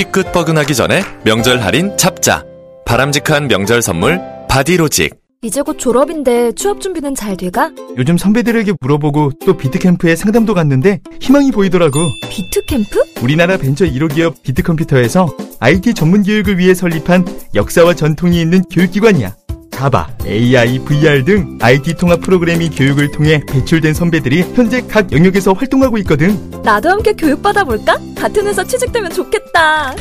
[0.00, 2.42] 삐끗 뻐근하기 전에 명절 할인 잡자.
[2.86, 5.14] 바람직한 명절 선물 바디로직.
[5.42, 7.70] 이제 곧 졸업인데 취업 준비는 잘 돼가?
[7.98, 11.98] 요즘 선배들에게 물어보고 또 비트캠프에 상담도 갔는데 희망이 보이더라고.
[12.30, 13.22] 비트캠프?
[13.22, 15.28] 우리나라 벤처 1호 기업 비트컴퓨터에서
[15.60, 19.34] IT 전문 교육을 위해 설립한 역사와 전통이 있는 교육기관이야.
[19.80, 25.96] 자바, AI, VR 등 IT 통합 프로그래밍 교육을 통해 배출된 선배들이 현재 각 영역에서 활동하고
[25.98, 26.50] 있거든.
[26.62, 27.96] 나도 함께 교육받아 볼까?
[28.14, 29.94] 같은 회사 취직되면 좋겠다.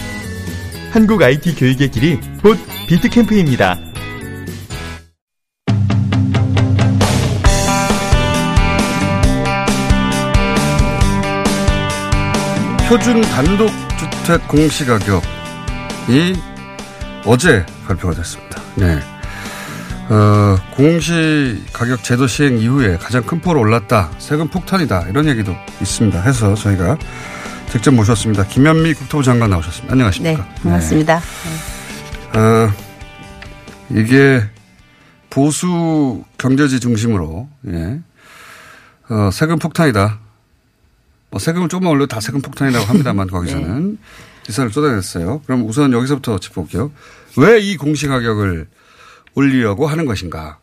[0.92, 2.58] 한국 IT 교육의 길이 곧
[2.90, 3.78] 비트캠프입니다.
[12.90, 15.22] 표준 단독주택 공시가격이
[17.26, 18.62] 어제 발표가 됐습니다.
[18.76, 19.00] 네.
[20.12, 24.10] 어, 공시 가격 제도 시행 이후에 가장 큰 폭으로 올랐다.
[24.18, 25.08] 세금 폭탄이다.
[25.10, 26.20] 이런 얘기도 있습니다.
[26.22, 26.98] 해서 저희가
[27.72, 28.46] 직접 모셨습니다.
[28.48, 29.92] 김현미 국토부 장관 나오셨습니다.
[29.94, 30.44] 안녕하십니까.
[30.44, 31.20] 네, 반갑습니다.
[32.34, 32.40] 네.
[32.40, 32.72] 어,
[33.92, 34.42] 이게
[35.30, 38.00] 보수 경제지 중심으로, 예.
[39.10, 40.20] 어, 세금 폭탄이다.
[41.30, 43.98] 뭐 세금을 조금만 올려도 다 세금 폭탄이라고 합니다만 거기서는 네.
[44.44, 45.42] 기사를 쏟아냈어요.
[45.46, 46.92] 그럼 우선 여기서부터 짚어볼게요.
[47.38, 48.68] 왜 이 공시 가격을
[49.40, 50.60] 올리려고 하는 것인가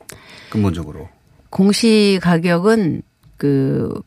[0.51, 1.09] 근본적으로.
[1.51, 3.03] 공시 가격은
[3.39, 4.03] 그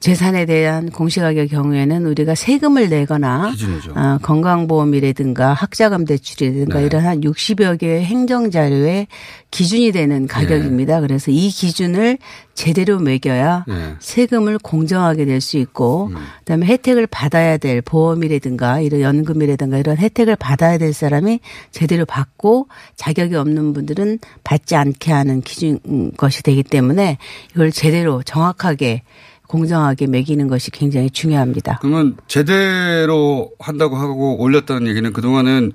[0.00, 3.52] 재산에 대한 공시가격 경우에는 우리가 세금을 내거나
[3.94, 6.86] 어, 건강보험이라든가 학자금 대출이라든가 네.
[6.86, 9.06] 이런 한 60여 개의 행정자료의
[9.50, 10.96] 기준이 되는 가격입니다.
[10.96, 11.00] 네.
[11.00, 12.18] 그래서 이 기준을
[12.52, 13.94] 제대로 매겨야 네.
[14.00, 16.16] 세금을 공정하게 낼 수 있고 음.
[16.40, 23.36] 그다음에 혜택을 받아야 될 보험이라든가 이런 연금이라든가 이런 혜택을 받아야 될 사람이 제대로 받고 자격이
[23.36, 25.78] 없는 분들은 받지 않게 하는 기준
[26.16, 27.18] 것이 되기 때문에
[27.54, 29.02] 이걸 제대로 정확하게
[29.48, 31.78] 공정하게 매기는 것이 굉장히 중요합니다.
[31.80, 35.72] 그러면 제대로 한다고 하고 올렸다는 얘기는 그동안은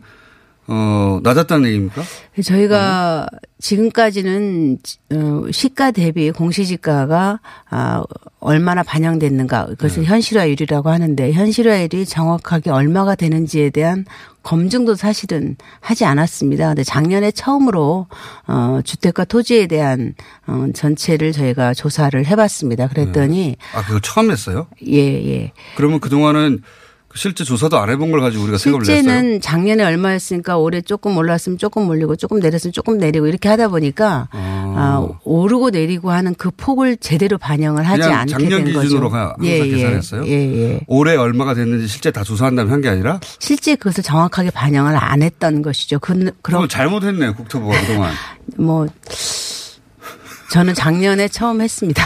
[0.73, 2.01] 어, 낮았다는 얘기입니까?
[2.41, 3.37] 저희가 어.
[3.59, 4.77] 지금까지는
[5.13, 8.03] 어, 시가 대비 공시지가가 아,
[8.39, 10.07] 얼마나 반영됐는가 그것을 네.
[10.07, 14.05] 현실화율이라고 하는데 현실화율이 정확하게 얼마가 되는지에 대한
[14.43, 16.67] 검증도 사실은 하지 않았습니다.
[16.69, 18.07] 근데 작년에 처음으로
[18.47, 20.15] 어 주택과 토지에 대한
[20.47, 22.87] 어 전체를 저희가 조사를 해봤습니다.
[22.87, 23.55] 그랬더니 네.
[23.75, 24.67] 아 그거 처음 했어요?
[24.87, 25.51] 예 예.
[25.75, 26.61] 그러면 그 동안은
[27.15, 28.97] 실제 조사도 안 해본 걸 가지고 우리가 세금을 냈어요.
[28.97, 34.27] 실제는 작년에 얼마였으니까 올해 조금 올랐으면 조금 올리고 조금 내렸으면 조금 내리고 이렇게 하다 보니까
[34.31, 34.73] 아.
[34.73, 39.35] 아 오르고 내리고 하는 그 폭을 제대로 반영을 하지 않게 작년 된 기준으로 거죠.
[39.43, 40.25] 예, 예, 계산했어요.
[40.27, 40.79] 예, 예.
[40.87, 45.21] 올해 얼마가 됐는지 실제 다 조사한 다음에 한 게 아니라 실제 그것을 정확하게 반영을 안
[45.21, 45.99] 했던 것이죠.
[45.99, 48.11] 그, 그럼 잘못했네 국토부가 그동안.
[48.57, 48.87] 뭐
[50.51, 52.03] 저는 작년에 처음 했습니다.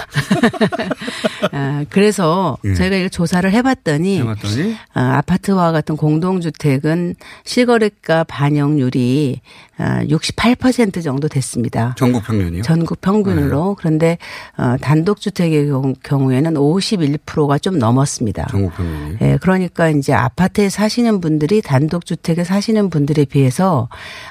[1.52, 2.76] 아, 그래서 예.
[2.76, 4.76] 저희가 이걸 조사를 해봤더니, 해봤더니?
[4.94, 9.42] 아, 아파트와 같은 공동주택은 실거래가 반영률이
[9.80, 11.96] 68% 아, 정도 됐습니다.
[11.98, 12.62] 전국 평균이요?
[12.62, 13.70] 전국 평균으로.
[13.70, 13.76] 네.
[13.78, 14.18] 그런데
[14.58, 15.72] 어, 단독주택의
[16.04, 18.48] 경우에는 51%가 좀 넘었습니다.
[18.52, 19.18] 전국 평균이.
[19.22, 23.90] 예, 그러니까 이제 아파트에 사시는 분들이 단독주택에 사시는 분들에 비해서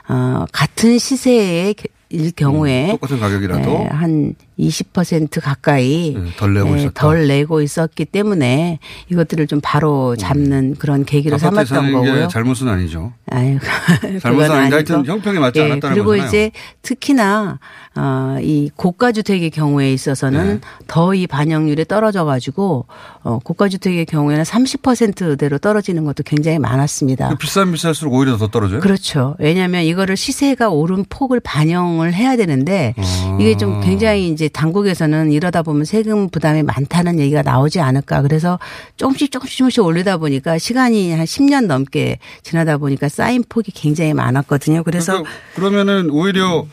[0.08, 1.74] 어, 같은 시세의
[2.10, 3.62] 일 경우에 음, 똑같은 가격이라도?
[3.78, 8.78] 네, 한 20% 가까이 네, 덜 내고 네, 덜 내고 있었기 때문에
[9.10, 10.74] 이것들을 좀 바로 잡는 음.
[10.78, 12.28] 그런 계기로 삼았던 거고요.
[12.28, 13.12] 잘못은 아니죠.
[13.30, 13.58] 아유,
[14.20, 16.28] 잘못은 아닌데 하여튼 형평에 맞지 네, 않았다는 그리고 거잖아요.
[16.28, 16.50] 이제
[16.82, 17.58] 특히나
[17.96, 20.60] 어, 이 고가 주택의 경우에 있어서는 네.
[20.86, 22.86] 더이 반영률이 떨어져 가지고
[23.22, 27.28] 어, 고가 주택의 경우에는 30%대로 떨어지는 것도 굉장히 많았습니다.
[27.30, 28.80] 그 비싼 비쌀수록 오히려 더 떨어져요?
[28.80, 29.36] 그렇죠.
[29.38, 33.38] 왜냐하면 이거를 시세가 오른 폭을 반영을 해야 되는데 아.
[33.40, 38.22] 이게 좀 굉장히 이제 당국에서는 이러다 보면 세금 부담이 많다는 얘기가 나오지 않을까.
[38.22, 38.58] 그래서
[38.96, 44.82] 조금씩 조금씩 조금씩 올리다 보니까 시간이 한 10년 넘게 지나다 보니까 쌓인 폭이 굉장히 많았거든요.
[44.84, 45.24] 그래서
[45.54, 46.66] 그러면은 오히려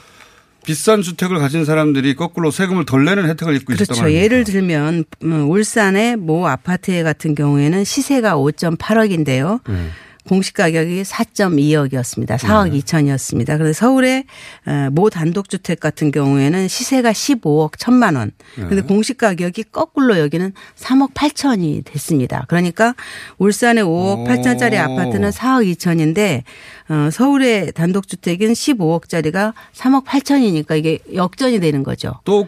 [0.64, 3.84] 비싼 주택을 가진 사람들이 거꾸로 세금을 덜 내는 혜택을 입고 그렇죠.
[3.84, 4.16] 있었던 거죠.
[4.16, 9.62] 예를 들면 음, 울산의 모 아파트 같은 경우에는 시세가 5.8억인데요.
[9.68, 9.90] 네.
[10.28, 12.38] 공시 가격이 4.2억이었습니다.
[12.38, 12.80] 4억 네.
[12.80, 13.58] 2천이었습니다.
[13.58, 14.26] 그래서 서울의
[14.66, 18.32] 어, 모 단독주택 같은 경우에는 시세가 15억 1천만 원.
[18.56, 18.82] 근데 네.
[18.82, 22.46] 공시 가격이 거꾸로 여기는 3억 8천이 됐습니다.
[22.48, 22.94] 그러니까
[23.38, 26.44] 울산의 5억 8천짜리 아파트는 4억 2천인데
[26.90, 32.20] 어, 서울의 단독주택은 15억짜리가 3억 8천이니까 이게 역전이 되는 거죠.
[32.26, 32.48] 또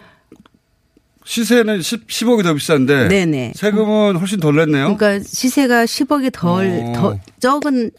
[1.25, 3.53] 시세는 10, 10억이 더 비싼데 네네.
[3.55, 4.95] 세금은 훨씬 덜 냈네요.
[4.95, 7.91] 그러니까 시세가 10억이 덜, 더 적은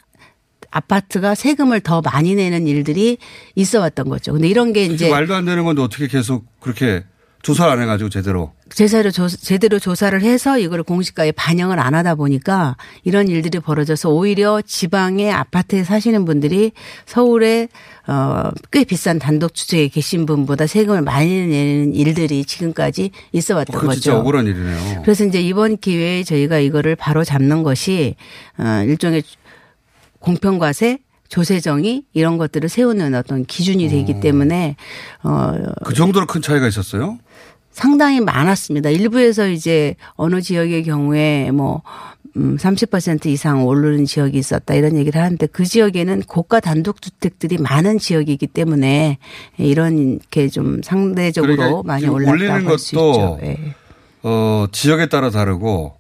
[0.71, 3.19] 아파트가 세금을 더 많이 내는 일들이
[3.55, 4.33] 있어 왔던 거죠.
[4.33, 7.05] 근데 이런 게 이제 말도 안 되는 건데 어떻게 계속 그렇게
[7.45, 8.53] 조사를 안 해가지고 제대로.
[8.71, 14.63] 제대로 조, 제대로 조사를 해서 이걸 공시가에 반영을 안 하다 보니까 이런 일들이 벌어져서 오히려
[14.63, 16.73] 지방의 아파트에 사시는 분들이
[17.05, 17.69] 서울에
[18.07, 23.81] 어, 꽤 비싼 단독 주택에 계신 분보다 세금을 많이 내는 일들이 지금까지 있어 왔던 어,
[23.81, 24.01] 거죠.
[24.01, 25.03] 진짜 억울한 일이네요.
[25.03, 28.17] 그래서 이제 이번 기회에 저희가 이거를 바로 잡는 것이
[28.59, 29.23] 어, 일종의
[30.19, 30.99] 공평과세
[31.29, 34.21] 조세정이 이런 것들을 세우는 어떤 기준이 되기 어.
[34.21, 34.77] 때문에
[35.23, 35.53] 어
[35.85, 37.19] 그 정도로 큰 차이가 있었어요?
[37.75, 38.89] 상당히 많았습니다.
[38.91, 41.83] 일부에서 이제 어느 지역의 경우에 뭐
[42.37, 48.47] 음, 30% 이상 오르는 지역이 있었다 이런 얘기를 하는데 그 지역에는 고가 단독주택들이 많은 지역이기
[48.47, 49.19] 때문에
[49.59, 53.39] 이런 게좀 상대적으로 그러니까 많이 올랐다고 할수 있죠.
[53.41, 53.75] 네.
[54.23, 55.97] 어, 지역에 따라 다르고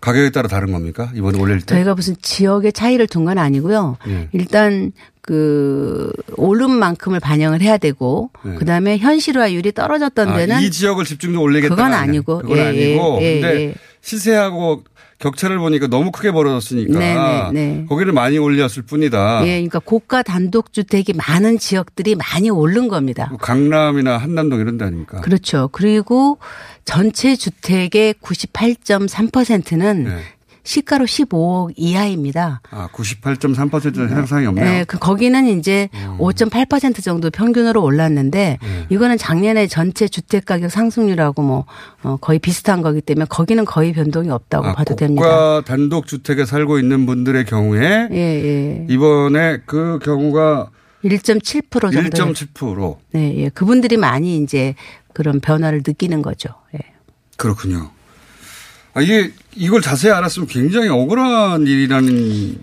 [0.00, 1.10] 가격에 따라 다른 겁니까?
[1.14, 1.74] 이번에 올릴 때?
[1.76, 3.96] 저희가 무슨 지역의 차이를 둔 건 아니고요.
[4.06, 4.28] 네.
[4.32, 4.92] 일단
[5.26, 8.54] 그 오른 만큼을 반영을 해야 되고 네.
[8.56, 11.74] 그다음에 현실화율이 떨어졌던 아, 데는 이 지역을 집중적으로 올리겠다.
[11.74, 12.38] 그건 아니고.
[12.38, 13.18] 그건 예, 아니고.
[13.22, 13.74] 예, 근데 예.
[14.02, 14.84] 시세하고
[15.18, 17.86] 격차를 보니까 너무 크게 벌어졌으니까 네네, 네.
[17.88, 19.46] 거기를 많이 올렸을 뿐이다.
[19.46, 23.32] 예, 그러니까 고가 단독 주택이 많은 지역들이 많이 오른 겁니다.
[23.40, 25.22] 강남이나 한남동 이런 데 아닙니까?
[25.22, 25.70] 그렇죠.
[25.72, 26.38] 그리고
[26.84, 30.18] 전체 주택의 98.3%는 네.
[30.64, 32.62] 시가로 15억 이하입니다.
[32.70, 34.64] 아, 98.3%는 해당사항이 없네요.
[34.64, 36.16] 네, 그 거기는 이제 음.
[36.18, 38.86] 5.8% 정도 평균으로 올랐는데 네.
[38.88, 41.66] 이거는 작년에 전체 주택 가격 상승률하고 뭐
[42.02, 45.22] 어, 거의 비슷한 거기 때문에 거기는 거의 변동이 없다고 아, 봐도 됩니다.
[45.22, 48.86] 고가 단독 주택에 살고 있는 분들의 경우에 예, 예.
[48.88, 50.70] 이번에 그 경우가
[51.04, 52.96] 1.7% 정도 1.7%.
[53.12, 53.48] 네, 예.
[53.50, 54.74] 그분들이 많이 이제
[55.12, 56.48] 그런 변화를 느끼는 거죠.
[56.74, 56.78] 예.
[57.36, 57.90] 그렇군요.
[58.94, 62.58] 아, 이게 이걸 자세히 알았으면 굉장히 억울한 일이라는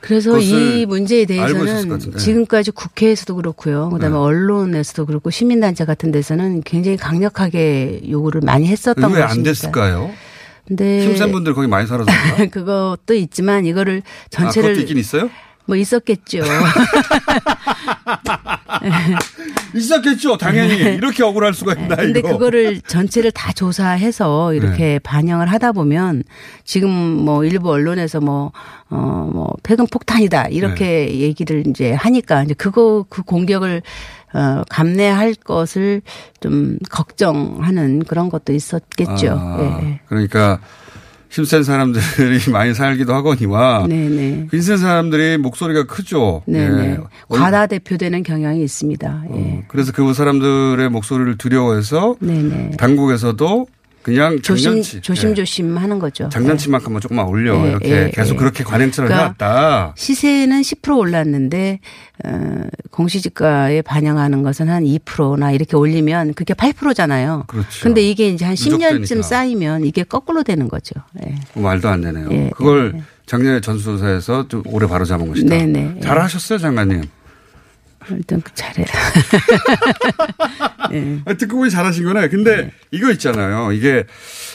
[0.00, 3.90] 그래서 이 문제에 대해서는 지금까지 국회에서도 그렇고요.
[3.90, 4.18] 그다음에 네.
[4.20, 9.26] 언론에서도 그렇고 시민단체 같은 데서는 굉장히 강력하게 요구를 많이 했었던 것입니다.
[9.26, 10.12] 왜안 됐을까요?
[10.68, 12.10] 근데 심사분들 거기 많이 살아서
[12.50, 15.30] 그것도 있지만 이거를 전체를 아, 그것도 있긴 있어요?
[15.66, 16.40] 뭐 있었겠죠.
[19.74, 20.36] 있었겠죠.
[20.38, 20.94] 당연히 네.
[20.94, 22.30] 이렇게 억울할 수가 있나 근데 이거.
[22.30, 24.98] 그거를 전체를 다 조사해서 이렇게 네.
[25.00, 26.22] 반영을 하다 보면
[26.64, 28.52] 지금 뭐 일부 언론에서 뭐
[28.90, 31.20] 어 뭐 폐금 폭탄이다 이렇게 네.
[31.20, 33.82] 얘기를 이제 하니까 이제 그거 그 공격을
[34.32, 36.02] 어 감내할 것을
[36.40, 39.32] 좀 걱정하는 그런 것도 있었겠죠.
[39.38, 40.00] 아, 네.
[40.06, 40.60] 그러니까
[41.36, 42.02] 힘센 사람들이
[42.50, 44.48] 많이 살기도 하거니와 네네.
[44.50, 46.42] 빈센 사람들이 목소리가 크죠.
[46.46, 46.92] 네네.
[46.92, 46.98] 예.
[47.28, 49.24] 과다 대표되는 경향이 있습니다.
[49.28, 49.34] 예.
[49.34, 52.70] 어, 그래서 그 사람들의 목소리를 두려워해서 네네.
[52.78, 53.66] 당국에서도
[54.06, 55.00] 그냥 조심 장난치.
[55.00, 55.80] 조심조심 예.
[55.80, 56.28] 하는 거죠.
[56.28, 58.38] 장난치만큼만 조금만 올려 예, 이렇게 예, 계속 예.
[58.38, 59.94] 그렇게 관행처럼 그러니까 해왔다.
[59.96, 61.80] 시세는 10% 올랐는데
[62.24, 62.62] 어,
[62.92, 67.46] 공시지가에 반영하는 것은 한 2%나 이렇게 올리면 그게 8%잖아요.
[67.48, 67.82] 그렇죠.
[67.82, 70.94] 근데 이게 이제 한 10년쯤 쌓이면 이게 거꾸로 되는 거죠.
[71.26, 71.34] 예.
[71.60, 72.28] 말도 안 되네요.
[72.30, 75.48] 예, 그걸 작년에 전수조사에서 좀 오래 바로 잡은 것이다.
[75.48, 75.98] 네네.
[76.00, 77.02] 잘하셨어요, 장관님.
[78.10, 78.92] 일단 그 잘해라.
[80.90, 81.20] 네.
[81.36, 82.28] 듣고 보니 잘하신 거네.
[82.28, 82.72] 근데 네.
[82.90, 83.72] 이거 있잖아요.
[83.72, 84.04] 이게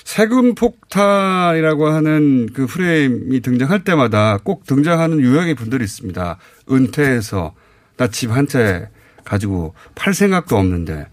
[0.04, 6.38] 세금 폭탄이라고 하는 그 프레임이 등장할 때마다 꼭 등장하는 유형의 분들이 있습니다.
[6.72, 7.54] 은퇴해서
[7.98, 8.88] 나 집 한 채
[9.24, 11.08] 가지고 팔 생각도 없는데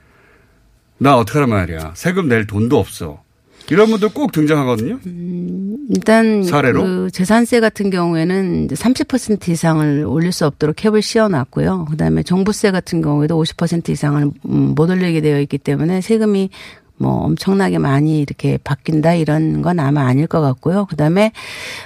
[0.99, 1.93] 나 어떡하란 말이야.
[1.95, 3.23] 세금 낼 돈도 없어.
[3.71, 4.99] 이런 분들 꼭 등장하거든요.
[5.07, 6.83] 음, 일단 사례로?
[6.83, 11.87] 그 재산세 같은 경우에는 30% 이상을 올릴 수 없도록 캡을 씌워놨고요.
[11.91, 16.51] 그다음에 종부세 같은 경우에도 50% 이상을 음, 못 올리게 되어 있기 때문에 세금이
[16.99, 20.87] 뭐 엄청나게 많이 이렇게 바뀐다 이런 건 아마 아닐 것 같고요.
[20.87, 21.33] 그다음에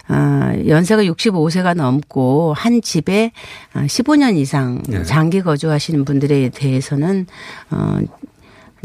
[0.09, 3.33] 아 연세가 65세가 넘고 한 집에
[3.75, 5.03] 15년 아, 이상 네.
[5.05, 7.27] 장기 거주하시는 분들에 대해서는
[7.71, 7.99] 어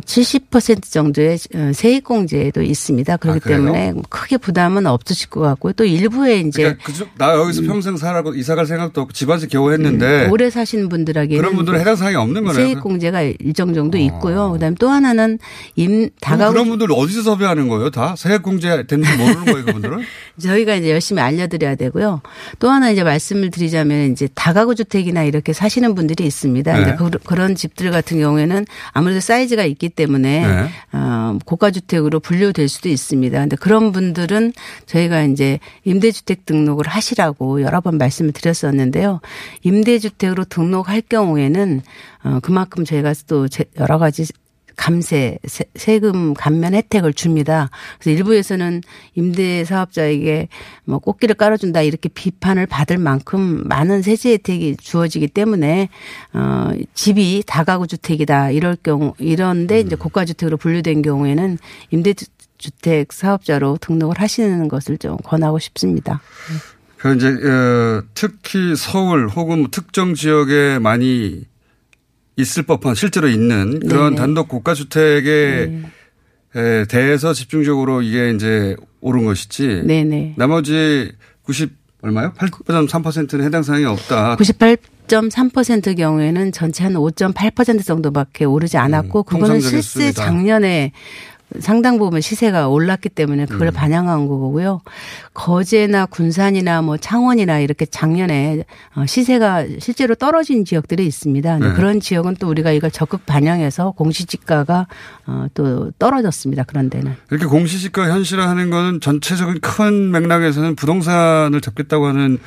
[0.06, 3.18] 70% 정도의 어, 세액공제도 있습니다.
[3.18, 5.74] 그렇기 아, 때문에 크게 부담은 없으실 것 같고요.
[5.74, 7.68] 또 일부에 이제 그러니까 그, 나 여기서 음.
[7.68, 11.80] 평생 살아고 이사 갈 생각도 없고 집안에서 겨우 했는데 음, 오래 사신 분들에게 그런 분들은
[11.80, 12.66] 해당 사항이 없는 거네요.
[12.68, 14.02] 세액공제가 일정 정도 어.
[14.02, 14.52] 있고요.
[14.52, 15.40] 그다음에 또 하나는
[15.76, 17.90] 임 다가구 그런 분들 어디서 섭외하는 거예요?
[17.90, 20.00] 다 세액공제 되는지 모르는 거예요, 그분들은?
[20.40, 22.22] 저희가 이제 열심히 알려드려야 되고요.
[22.60, 26.78] 또 하나 이제 말씀을 드리자면 이제 다가구 주택이나 이렇게 사시는 분들이 있습니다.
[26.78, 26.96] 네.
[26.96, 30.70] 그, 그런 집들 같은 경우에는 아무래도 사이즈가 있기 때문에 네.
[30.94, 33.40] 어, 고가 주택으로 분류될 수도 있습니다.
[33.40, 34.54] 근데 그런 분들은
[34.86, 39.22] 저희가 이제 임대주택 등록을 하시라고 여러 번 말씀을 드렸었는데요.
[39.64, 41.82] 임대주택으로 등록할 경우에는
[42.24, 43.48] 어, 그만큼 저희가 또
[43.80, 44.26] 여러 가지
[44.78, 45.40] 감세,
[45.76, 47.70] 세금 감면 혜택을 줍니다.
[48.00, 48.82] 그래서 일부에서는
[49.16, 50.48] 임대 사업자에게
[50.86, 55.90] 뭐 꽃길을 깔아준다 이렇게 비판을 받을 만큼 많은 세제 혜택이 주어지기 때문에
[56.34, 59.98] 어 집이 다가구 주택이다 이럴 경우 이런데 이제 음.
[59.98, 61.58] 고가 주택으로 분류된 경우에는
[61.90, 62.14] 임대
[62.58, 66.22] 주택 사업자로 등록을 하시는 것을 좀 권하고 싶습니다.
[66.98, 71.46] 그 이제 어, 특히 서울 혹은 뭐 특정 지역에 많이
[72.38, 74.16] 있을 법한 실제로 있는 그런 네네.
[74.16, 75.82] 단독 고가 주택에
[76.54, 76.86] 네.
[76.86, 79.84] 대해서 집중적으로 이게 이제 오른 것이지.
[79.86, 80.36] 네네.
[80.38, 81.12] 나머지
[81.44, 82.32] 90 얼마요?
[82.38, 84.38] 8.3%는 해당 사항이 없다.
[84.38, 90.92] 98.3% 경우에는 전체 한 5.8% 정도밖에 오르지 않았고 음, 그거는 실제 작년에
[91.60, 93.74] 상당 부분 시세가 올랐기 때문에 그걸 음.
[93.74, 94.82] 반영한 거고요.
[95.34, 98.64] 거제나 군산이나 뭐 창원이나 이렇게 작년에
[98.96, 101.60] 어, 시세가 실제로 떨어진 지역들이 있습니다.
[101.60, 101.74] 네.
[101.74, 104.88] 그런 지역은 또 우리가 이걸 적극 반영해서 공시지가가
[105.26, 106.64] 어, 또 떨어졌습니다.
[106.64, 107.16] 그런 데는.
[107.32, 112.40] 이렇게 공시지가 현실화하는 거는 전체적인 큰 맥락에서는 부동산을 잡겠다고 하는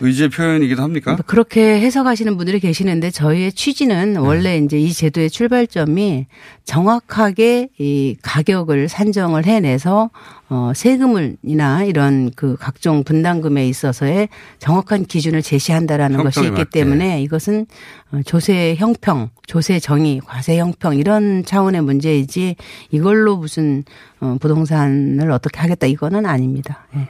[0.00, 1.12] 의지의 표현이기도 합니까?
[1.12, 4.18] 뭐 그렇게 해석하시는 분들이 계시는데 저희의 취지는 네.
[4.18, 6.26] 원래 이제 이 제도의 출발점이
[6.64, 10.10] 정확하게 이 가격을 산정을 해내서
[10.48, 16.64] 어 세금을이나 이런 그 각종 분담금에 있어서의 정확한 기준을 제시한다라는 것이 있기 맞게.
[16.70, 17.66] 때문에 이것은
[18.12, 22.56] 어, 조세 형평, 조세 정의, 과세 형평 이런 차원의 문제이지
[22.90, 23.82] 이걸로 무슨
[24.20, 26.86] 어 부동산을 어떻게 하겠다 이거는 아닙니다.
[26.96, 27.08] 예.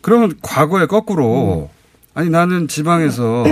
[0.00, 1.75] 그러면 과거에 거꾸로 음.
[2.16, 3.44] 아니 나는 지방에서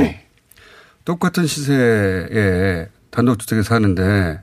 [1.04, 4.40] 똑같은 시세에 단독주택에 사는데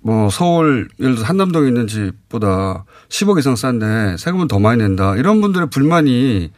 [0.00, 5.16] 뭐 서울 예를 들어 한남동에 있는 집보다 10억 이상 싼데 세금은 더 많이 낸다.
[5.16, 6.52] 이런 분들의 불만이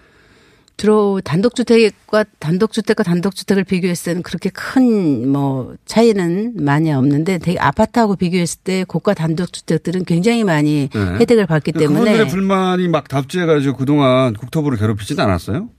[0.76, 8.60] 주로 단독주택과 단독주택과 단독주택을 비교했을 때는 그렇게 큰 뭐 차이는 많이 없는데 되게 아파트하고 비교했을
[8.62, 11.00] 때 고가 단독주택들은 굉장히 많이 네.
[11.00, 15.70] 혜택을 받기 때문에 그분들의 불만이 막 답지해가지고 그동안 국토부를 괴롭히진 않았어요?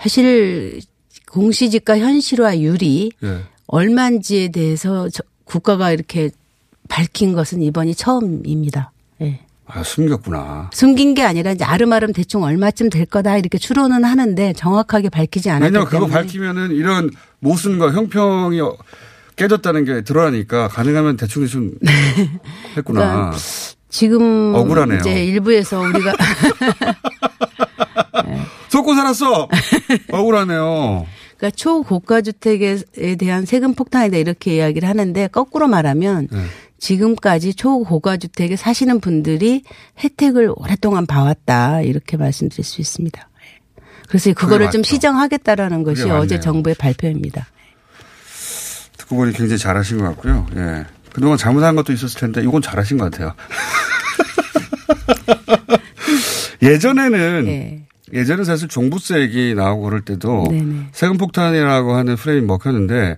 [0.00, 0.80] 사실
[1.30, 3.40] 공시지가 현실화율이 네.
[3.66, 5.08] 얼마인지에 대해서
[5.44, 6.30] 국가가 이렇게
[6.88, 8.92] 밝힌 것은 이번이 처음입니다.
[9.18, 9.44] 네.
[9.66, 10.70] 아, 숨겼구나.
[10.72, 15.64] 숨긴 게 아니라 이제 아름아름 대충 얼마쯤 될 거다 이렇게 추론은 하는데 정확하게 밝히지 않았기
[15.64, 18.60] 왜냐하면 그거 밝히면은 이런 모순과 형평이
[19.34, 21.72] 깨졌다는 게 드러나니까 가능하면 대충 대충
[22.76, 23.00] 했구나.
[23.00, 23.36] 그러니까
[23.88, 25.00] 지금 억울하네요.
[25.00, 26.12] 이제 일부에서 우리가
[28.76, 29.48] 속고 살았어.
[30.12, 31.06] 억울하네요.
[31.38, 32.78] 그러니까 초고가 주택에
[33.18, 36.44] 대한 세금 폭탄이다 이렇게 이야기를 하는데 거꾸로 말하면 네.
[36.78, 39.62] 지금까지 초고가 주택에 사시는 분들이
[39.98, 43.28] 혜택을 오랫동안 봐왔다 이렇게 말씀드릴 수 있습니다.
[44.08, 47.46] 그래서 그거를 좀 시정하겠다라는 것이 어제 정부의 발표입니다.
[48.98, 50.46] 듣고 보니 굉장히 잘하신 것 같고요.
[50.56, 50.84] 예.
[51.12, 53.34] 그동안 잘못한 것도 있었을 텐데 이건 잘하신 것 같아요.
[56.62, 57.85] 예전에는 예.
[58.16, 60.88] 예전에 사실 종부세 얘기 나오고 그럴 때도 네네.
[60.92, 63.16] 세금 폭탄이라고 하는 프레임이 먹혔는데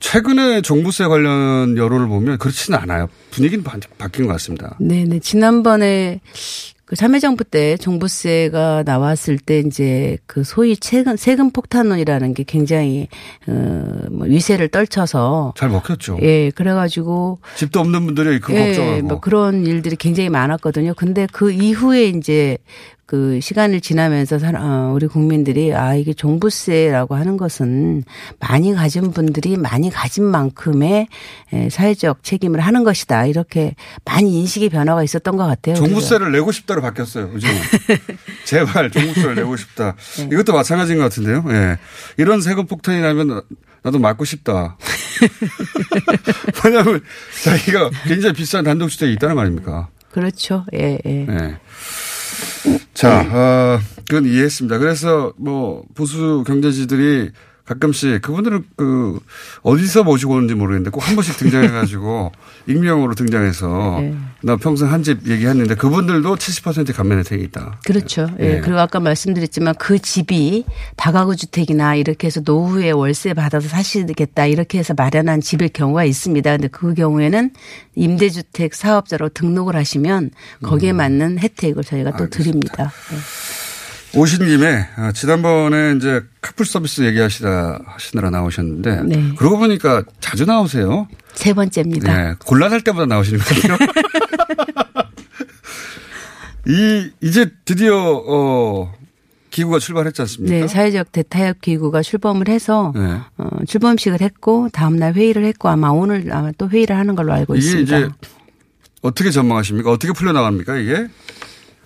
[0.00, 3.08] 최근에 종부세 관련 여론을 보면 그렇지는 않아요.
[3.30, 4.76] 분위기는 바뀐 것 같습니다.
[4.80, 5.20] 네네.
[5.20, 6.20] 지난번에
[6.88, 13.08] 그 참여정부 때 종부세가 나왔을 때 이제 그 소위 세금, 세금 폭탄론이라는 게 굉장히
[13.46, 16.18] 어뭐 위세를 떨쳐서 잘 먹혔죠.
[16.22, 20.94] 예, 그래가지고 집도 없는 분들이 그 예, 걱정하고 뭐 그런 일들이 굉장히 많았거든요.
[20.94, 22.56] 근데 그 이후에 이제
[23.08, 28.04] 그 시간을 지나면서 어, 우리 국민들이 아 이게 종부세라고 하는 것은
[28.38, 31.08] 많이 가진 분들이 많이 가진 만큼의
[31.70, 33.74] 사회적 책임을 하는 것이다 이렇게
[34.04, 35.74] 많이 인식의 변화가 있었던 것 같아요.
[35.76, 37.30] 종부세를 내고 싶다로 바뀌었어요.
[37.32, 37.48] 요즘
[38.44, 39.94] 제발 종부세를 내고 싶다.
[40.18, 40.28] 네.
[40.30, 41.44] 이것도 마찬가지인 것 같은데요.
[41.48, 41.52] 예.
[41.52, 41.76] 네.
[42.18, 43.40] 이런 세금 폭탄이 나면
[43.84, 44.76] 나도 맞고 싶다.
[46.62, 47.00] 왜냐하면
[47.42, 49.88] 자기가 굉장히 비싼 단독주택이 있다는 말입니까?
[50.10, 50.66] 그렇죠.
[50.74, 51.24] 예, 예.
[51.24, 51.58] 네.
[52.98, 53.78] 자, 어,
[54.08, 54.78] 그건 이해했습니다.
[54.78, 57.30] 그래서 뭐 보수 경제지들이
[57.68, 59.18] 가끔씩 그분들은 그
[59.62, 62.32] 어디서 모시고 오는지 모르겠는데 꼭 한 번씩 등장해가지고
[62.66, 64.14] 익명으로 등장해서 네.
[64.42, 67.80] 나 평생 한 집 얘기했는데 그분들도 70% 감면 혜택이 있다.
[67.84, 68.28] 그렇죠.
[68.40, 68.54] 예.
[68.54, 68.60] 네.
[68.60, 70.64] 그리고 아까 말씀드렸지만 그 집이
[70.96, 76.50] 다가구 주택이나 이렇게 해서 노후에 월세 받아서 사시겠다 이렇게 해서 마련한 집일 경우가 있습니다.
[76.50, 77.50] 근데 그 경우에는
[77.94, 80.30] 임대주택 사업자로 등록을 하시면
[80.62, 80.96] 거기에 음.
[80.96, 82.38] 맞는 혜택을 저희가 또 알겠습니다.
[82.50, 82.92] 드립니다.
[83.10, 83.16] 네.
[84.14, 89.32] 오신 김에 아, 지난번에 이제 카풀 서비스 얘기하시다 하시느라 나오셨는데 네.
[89.36, 91.08] 그러고 보니까 자주 나오세요.
[91.34, 92.16] 세 번째입니다.
[92.16, 93.78] 네, 곤란할 때마다 나오시는 거예요.
[96.66, 98.92] 이 이제 드디어 어
[99.50, 100.54] 기구가 출발했지 않습니까?
[100.54, 103.18] 네, 사회적 대타협 기구가 출범을 해서 네.
[103.38, 107.56] 어, 출범식을 했고 다음 날 회의를 했고 아마 오늘 아마 또 회의를 하는 걸로 알고
[107.56, 107.98] 이게 있습니다.
[107.98, 108.08] 이제
[109.02, 109.90] 어떻게 전망하십니까?
[109.90, 111.08] 어떻게 풀려 나갑니까 이게?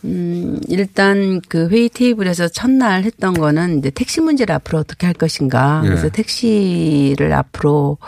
[0.05, 5.83] 음, 일단 그 회의 테이블에서 첫날 했던 거는 이제 택시 문제를 앞으로 어떻게 할 것인가.
[5.85, 5.89] 예.
[5.89, 7.99] 그래서 택시를 앞으로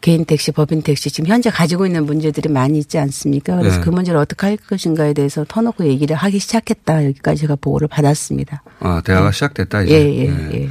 [0.00, 3.56] 개인 택시, 법인 택시 지금 현재 가지고 있는 문제들이 많이 있지 않습니까?
[3.58, 3.84] 그래서 네.
[3.84, 7.04] 그 문제를 어떻게 할 것인가에 대해서 터놓고 얘기를 하기 시작했다.
[7.06, 8.62] 여기까지 제가 보고를 받았습니다.
[8.80, 9.32] 아, 대화가 네.
[9.32, 9.94] 시작됐다 이제.
[9.94, 10.50] 예, 예, 네.
[10.54, 10.68] 예.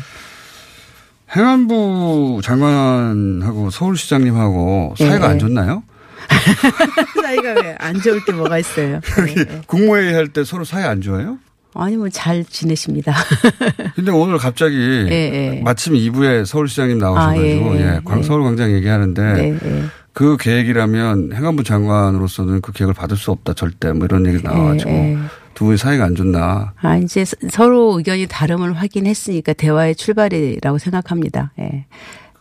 [1.36, 5.30] 행안부 장관하고 서울시장님하고 사이가 예.
[5.30, 5.84] 안 좋나요?
[7.22, 9.00] 사이가 왜 안 좋을 게 뭐가 있어요.
[9.36, 9.62] 네.
[9.68, 11.38] 국무회의 할 때 서로 사이 안 좋아요?
[11.76, 13.14] 아니 뭐 잘 지내십니다.
[13.96, 14.76] 근데 오늘 갑자기
[15.10, 15.12] 예,
[15.58, 15.62] 예.
[15.64, 18.00] 마침 2부에 서울시장님 나오셔가지고 아, 예, 예.
[18.04, 19.84] 광 서울광장 얘기하는데 네, 예.
[20.14, 25.14] 그 계획이라면 행안부 장관으로서는 그 계획을 받을 수 없다 절대 뭐 이런 얘기 나와가지고 예,
[25.14, 25.18] 예.
[25.54, 26.74] 두 분이 사이가 안 좋나.
[26.82, 31.52] 아 이제 서로 의견이 다름을 확인했으니까 대화의 출발이라고 생각합니다.
[31.60, 31.86] 예.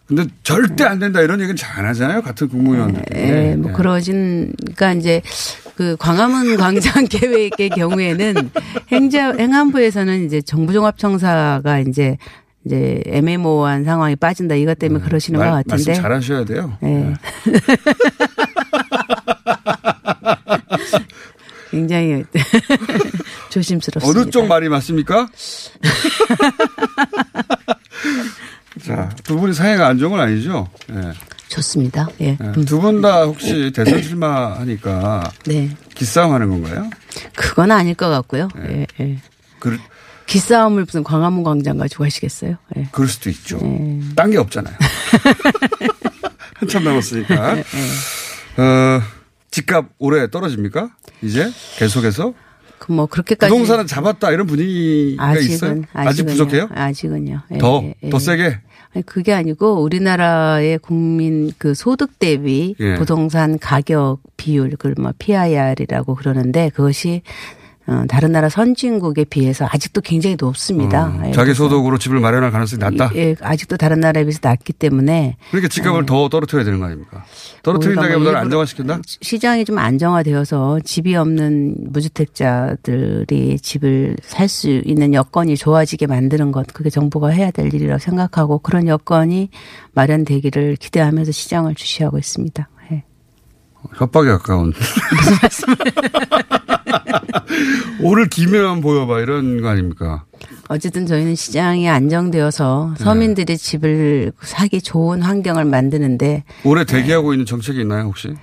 [0.09, 2.23] 근데 절대 안 된다 이런 얘기는 잘 안 하잖아요.
[2.23, 3.03] 같은 국무위원들.
[3.15, 3.77] 예, 네, 뭐 네.
[3.77, 5.21] 그러진, 그러니까 이제
[5.77, 8.51] 그 광화문 광장 계획의 경우에는
[8.91, 12.17] 행자, 행안부에서는 이제 정부종합청사가 이제
[12.65, 15.09] 이제 애매모호한 상황이 빠진다 이것 때문에 네.
[15.09, 15.91] 그러시는 말, 것 같은데.
[15.91, 16.77] 말씀 잘 하셔야 돼요.
[16.81, 16.91] 네.
[16.91, 17.15] 네.
[21.71, 22.25] 굉장히
[23.51, 24.21] 조심스럽습니다.
[24.21, 25.29] 어느 쪽 말이 맞습니까?
[28.83, 30.69] 자, 두 분이 사이가 안 좋은 건 아니죠?
[30.89, 31.13] 네.
[31.49, 32.09] 좋습니다.
[32.21, 32.37] 예.
[32.39, 32.53] 네.
[32.67, 35.71] 두분 다 혹시 대선 출마하니까 네.
[35.95, 36.91] 기싸움 하는 건가요?
[37.35, 38.49] 그건 아닐 것 같고요.
[38.57, 38.87] 네.
[39.01, 39.19] 예, 예.
[39.59, 39.79] 그,
[40.27, 42.57] 기싸움을 무슨 광화문 광장 가지고 하시겠어요?
[42.77, 42.89] 예.
[42.93, 43.59] 그럴 수도 있죠.
[43.63, 44.01] 예.
[44.15, 44.75] 딴게 없잖아요.
[46.55, 47.57] 한참 남았으니까.
[47.57, 48.63] 예, 예.
[48.63, 49.03] 어,
[49.51, 50.91] 집값 올해 떨어집니까?
[51.23, 52.35] 이제 계속해서?
[52.89, 55.83] 뭐 그렇게까지 부동산은 잡았다 이런 분위기가 아직은, 있어요?
[55.93, 56.69] 아직 부족해요?
[56.73, 57.43] 아직은요.
[57.53, 58.61] 예, 더, 예, 더 세게?
[58.95, 62.95] 아니, 그게 아니고 우리나라의 국민 그 소득 대비 예.
[62.95, 67.58] 부동산 가격 비율, 그걸 뭐 PIR이라고 그러는데 그것이 어,
[68.09, 71.07] 다른 나라 선진국에 비해서 아직도 굉장히 높습니다.
[71.07, 73.11] 음, 예, 자기 소득으로 집을 마련할 가능성이 낮다?
[73.17, 75.37] 예, 아직도 다른 나라에 비해서 낮기 때문에.
[75.51, 76.07] 그러니까 집값을 예.
[76.07, 77.25] 더 떨어뜨려야 되는 거 아닙니까?
[77.63, 79.01] 떨어뜨린다기보다는 뭐 안정화시킨다?
[79.21, 86.89] 시장이 좀 안정화되어서 집이 없는 무주택자들이 집을 살 수 있는 여건이 좋아지게 만드는 것, 그게
[86.89, 89.51] 정부가 해야 될 일이라고 생각하고 그런 여건이
[89.93, 92.69] 마련되기를 기대하면서 시장을 주시하고 있습니다.
[93.93, 93.99] 예.
[93.99, 94.73] 협박에 가까운.
[95.17, 95.77] 무슨 말씀을.
[98.03, 100.25] 오늘 기회만 보여봐 이런 거 아닙니까?
[100.69, 103.59] 어쨌든 저희는 시장이 안정되어서 서민들이 네.
[103.63, 107.37] 집을 사기 좋은 환경을 만드는데 올해 대기하고 네.
[107.37, 108.35] 있는 정책이 있나요 혹시?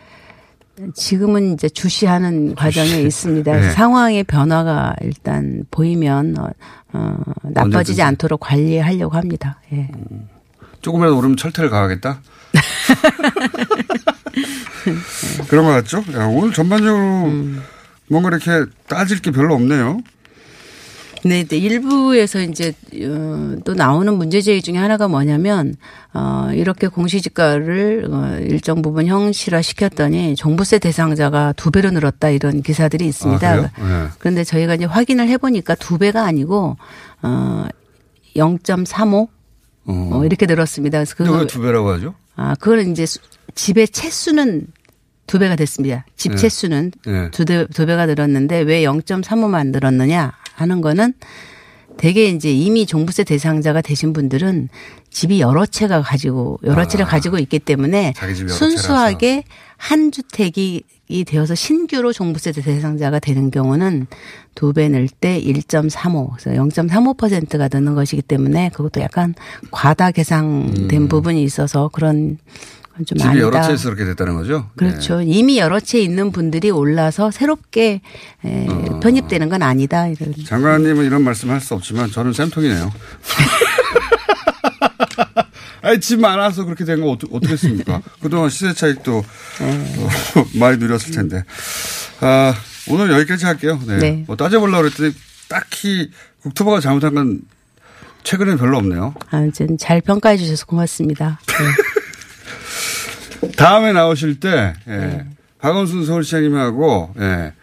[0.94, 3.60] 지금은 이제 주시하는 과정에 있습니다.
[3.60, 3.72] 네.
[3.72, 6.50] 상황의 변화가 일단 보이면 어,
[6.94, 8.02] 어 나빠지지 언제든지.
[8.02, 9.62] 않도록 관리하려고 합니다.
[9.72, 9.90] 예.
[9.94, 10.28] 음,
[10.82, 12.20] 조금이라도 오르면 철퇴를 가하겠다.
[15.48, 16.04] 그런 것 같죠?
[16.14, 17.62] 야, 오늘 전반적으로 음.
[18.08, 20.00] 뭔가 이렇게 따질 게 별로 없네요.
[21.24, 21.58] 네, 네.
[21.58, 22.72] 일부에서 이제
[23.02, 25.76] 어, 또 나오는 문제 제기 중에 하나가 뭐냐면
[26.14, 33.08] 어 이렇게 공시지가를 어, 일정 부분 형식화 시켰더니 종부세 대상자가 두 배로 늘었다 이런 기사들이
[33.08, 33.50] 있습니다.
[33.50, 33.70] 아, 네.
[34.20, 36.78] 그런데 저희가 이제 확인을 해 보니까 두 배가 아니고
[37.24, 37.66] 어
[38.36, 39.28] 0.35
[39.88, 40.10] 어.
[40.14, 41.00] 어, 이렇게 늘었습니다.
[41.00, 42.14] 그래서 그걸 왜두 배라고 하죠?
[42.36, 43.06] 아, 그걸 이제
[43.56, 44.68] 집의 채수는
[45.28, 46.06] 두 배가 됐습니다.
[46.16, 46.38] 집 네.
[46.38, 47.32] 채수는 네.
[47.32, 51.14] 두, 배, 두 배가 늘었는데 왜 0.35만 늘었느냐 하는 거는
[51.98, 54.68] 대개 이제 이미 종부세 대상자가 되신 분들은
[55.12, 58.14] 집이 여러 채가 가지고 여러 아, 채를 가지고 있기 때문에
[58.50, 59.46] 순수하게
[59.78, 64.08] 한 주택이 이 되어서 신규로 종부세 대상자가 되는 경우는
[64.56, 69.36] 두 배 늘 때 1.35 그래서 0.35%가 드는 것이기 때문에 그것도 약간
[69.72, 71.08] 과다 계상된 음.
[71.08, 72.38] 부분이 있어서 그런
[73.06, 73.46] 좀 집이 아니다.
[73.46, 74.70] 여러 채에서 그렇게 됐다는 거죠?
[74.76, 75.20] 그렇죠.
[75.20, 75.26] 네.
[75.28, 78.02] 이미 여러 채 있는 분들이 올라서 새롭게
[78.44, 79.00] 어.
[79.02, 80.08] 편입되는 건 아니다.
[80.08, 80.34] 이런.
[80.46, 82.92] 장관님은 이런 말씀 할 수 없지만 저는 쌤통이네요.
[85.82, 88.02] 아니, 집 많아서 그렇게 된 거 어떻게, 했습니까?
[88.22, 89.88] 그동안 시세 차익도 어,
[90.60, 91.44] 많이 누렸을 텐데.
[92.22, 92.56] 아,
[92.90, 93.80] 오늘 여기까지 할게요.
[93.86, 93.98] 네.
[94.00, 94.24] 네.
[94.26, 95.14] 뭐 따져보려고 그랬더니
[95.48, 96.10] 딱히
[96.42, 97.42] 국토부가 잘못한 건
[98.24, 99.14] 최근에 별로 없네요.
[99.30, 101.40] 아, 잘 평가해 주셔서 고맙습니다.
[101.46, 101.56] 네.
[103.56, 104.92] 다음에 나오실 때, 예.
[104.92, 105.26] 네.
[105.60, 107.54] 박원순 서울시장님하고, 예.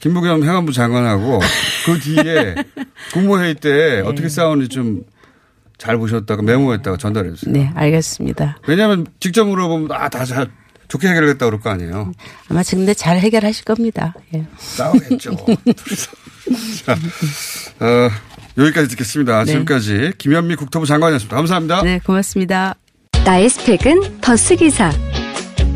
[0.00, 1.40] 김부겸 행안부 장관하고
[1.84, 2.54] 그 뒤에
[3.12, 4.00] 국무회의 때 네.
[4.00, 5.02] 어떻게 싸우는지 좀
[5.80, 7.52] 잘 보셨다가 메모했다가 전달해 주세요.
[7.54, 8.58] 네, 알겠습니다.
[8.66, 10.48] 왜냐하면 직접 물어보면 아, 다 잘
[10.88, 12.12] 좋게 해결했다 그럴 거 아니에요.
[12.50, 14.12] 아마 근데 잘 해결하실 겁니다.
[14.34, 14.44] 예.
[14.58, 15.36] 싸우겠죠.
[16.84, 16.92] 자,
[17.80, 18.10] 어,
[18.58, 19.44] 여기까지 듣겠습니다.
[19.44, 19.52] 네.
[19.52, 21.34] 지금까지 김현미 국토부 장관이었습니다.
[21.34, 21.82] 감사합니다.
[21.82, 22.74] 네, 고맙습니다.
[23.24, 24.90] 나의 스펙은 버스 기사,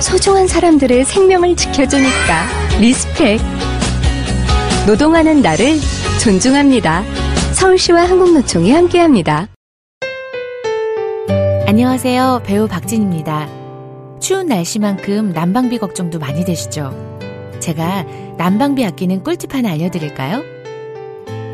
[0.00, 3.40] 소중한 사람들의 생명을 지켜주니까 respect.
[4.86, 5.78] 노동하는 나를
[6.22, 7.02] 존중합니다.
[7.54, 9.48] 서울시와 한국노총이 함께합니다.
[11.66, 12.42] 안녕하세요.
[12.44, 13.48] 배우 박진입니다.
[14.20, 16.94] 추운 날씨만큼 난방비 걱정도 많이 되시죠?
[17.60, 18.04] 제가
[18.36, 20.42] 난방비 아끼는 꿀팁 하나 알려드릴까요?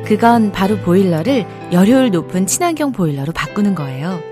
[0.05, 4.32] 그건 바로 보일러를 열효율 높은 친환경 보일러로 바꾸는 거예요.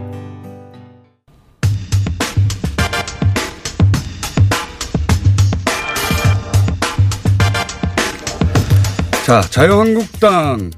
[9.31, 10.71] 자, 자유한국당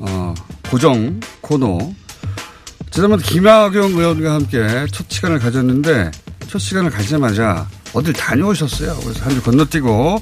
[0.00, 0.34] 어,
[0.68, 1.78] 고정 코너.
[2.90, 6.10] 지난번 김학용 의원과 함께 첫 시간을 가졌는데
[6.48, 8.98] 첫 시간을 가지자마자 어딜 다녀오셨어요.
[9.00, 10.20] 그래서 한주 건너뛰고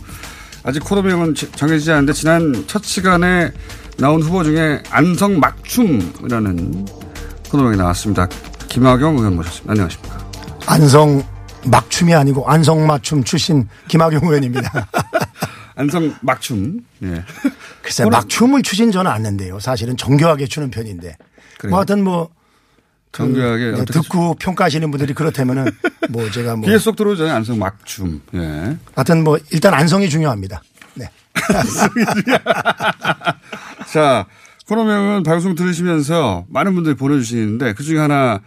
[0.64, 3.50] 아직 코너명은 정해지지 않는데 지난 첫 시간에
[3.96, 6.86] 나온 후보 중에 안성 막춤이라는
[7.48, 8.28] 코너명이 나왔습니다.
[8.68, 9.72] 김학용 의원 모셨습니다.
[9.72, 10.18] 안녕하십니까.
[10.66, 11.24] 안성
[11.64, 14.88] 막춤이 아니고 안성 맞춤 출신 김학용 의원입니다.
[15.74, 16.84] 안성 막춤.
[17.02, 17.24] 예.
[17.82, 19.58] 글쎄 막춤을 추진 저는 않는데요.
[19.60, 21.16] 사실은 정교하게 추는 편인데.
[21.58, 21.70] 그래요?
[21.70, 22.30] 뭐 하여튼 뭐
[23.12, 25.66] 정교하게 그, 듣고 평가하시는 분들이 그렇다면은
[26.10, 27.34] 뭐 제가 뭐 귀에 쏙 들어오잖아요.
[27.34, 28.22] 안성 막춤.
[28.34, 28.76] 예.
[28.94, 30.62] 하여튼 뭐 일단 안성이 중요합니다.
[30.94, 31.10] 네.
[33.92, 34.26] 자,
[34.66, 38.40] 코너명은 방송 들으시면서 많은 분들이 보내주시는데 그 중에 하나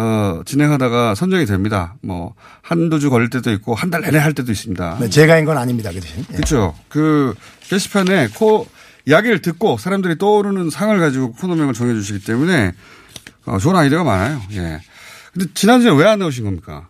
[0.00, 1.96] 어, 진행하다가 선정이 됩니다.
[2.02, 4.98] 뭐, 한두 주 걸릴 때도 있고, 한 달 내내 할 때도 있습니다.
[5.00, 5.90] 네, 제가 한건 아닙니다.
[5.92, 6.24] 그 대신.
[6.30, 6.34] 예.
[6.36, 6.74] 그렇죠.
[6.88, 7.34] 그,
[7.68, 8.68] 게시판에 코,
[9.06, 12.72] 이야기를 듣고 사람들이 떠오르는 상을 가지고 코너명을 정해주시기 때문에,
[13.46, 14.40] 어, 좋은 아이디어가 많아요.
[14.52, 14.80] 예.
[15.32, 16.88] 근데 지난주에 왜 안 나오신 겁니까?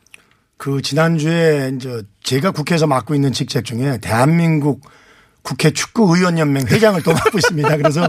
[0.59, 4.83] 그, 지난주에 이제 제가 국회에서 맡고 있는 직책 중에 대한민국
[5.42, 7.77] 국회 축구의원연맹 회장을 또 맡고 있습니다.
[7.79, 8.07] 그래서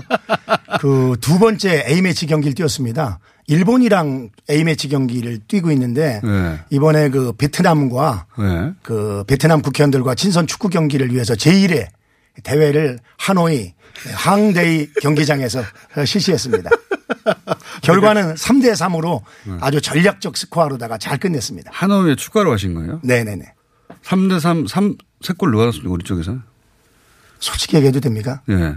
[0.81, 3.19] 그 두 번째 A매치 경기를 뛰었습니다.
[3.49, 6.59] 일본이랑 A매치 경기를 뛰고 있는데 네.
[6.69, 8.73] 이번에 그 베트남과 네.
[8.83, 11.87] 그 베트남 국회의원들과 친선 축구 경기를 위해서 제1회
[12.43, 13.73] 대회를 하노이
[14.13, 15.63] 항데이 경기장에서
[16.05, 16.69] 실시했습니다.
[17.81, 19.23] 결과는 3대 3으로
[19.59, 21.71] 아주 전략적 스코어로다가 잘 끝냈습니다.
[21.73, 23.01] 하노이에 축구하러 가신 거예요?
[23.03, 23.51] 네네네.
[24.03, 25.91] 3대 3, 3, 3골 누가 넣었습니까?
[25.91, 26.37] 우리 쪽에서?
[27.39, 28.41] 솔직히 얘기해도 됩니까?
[28.49, 28.55] 예.
[28.55, 28.75] 네.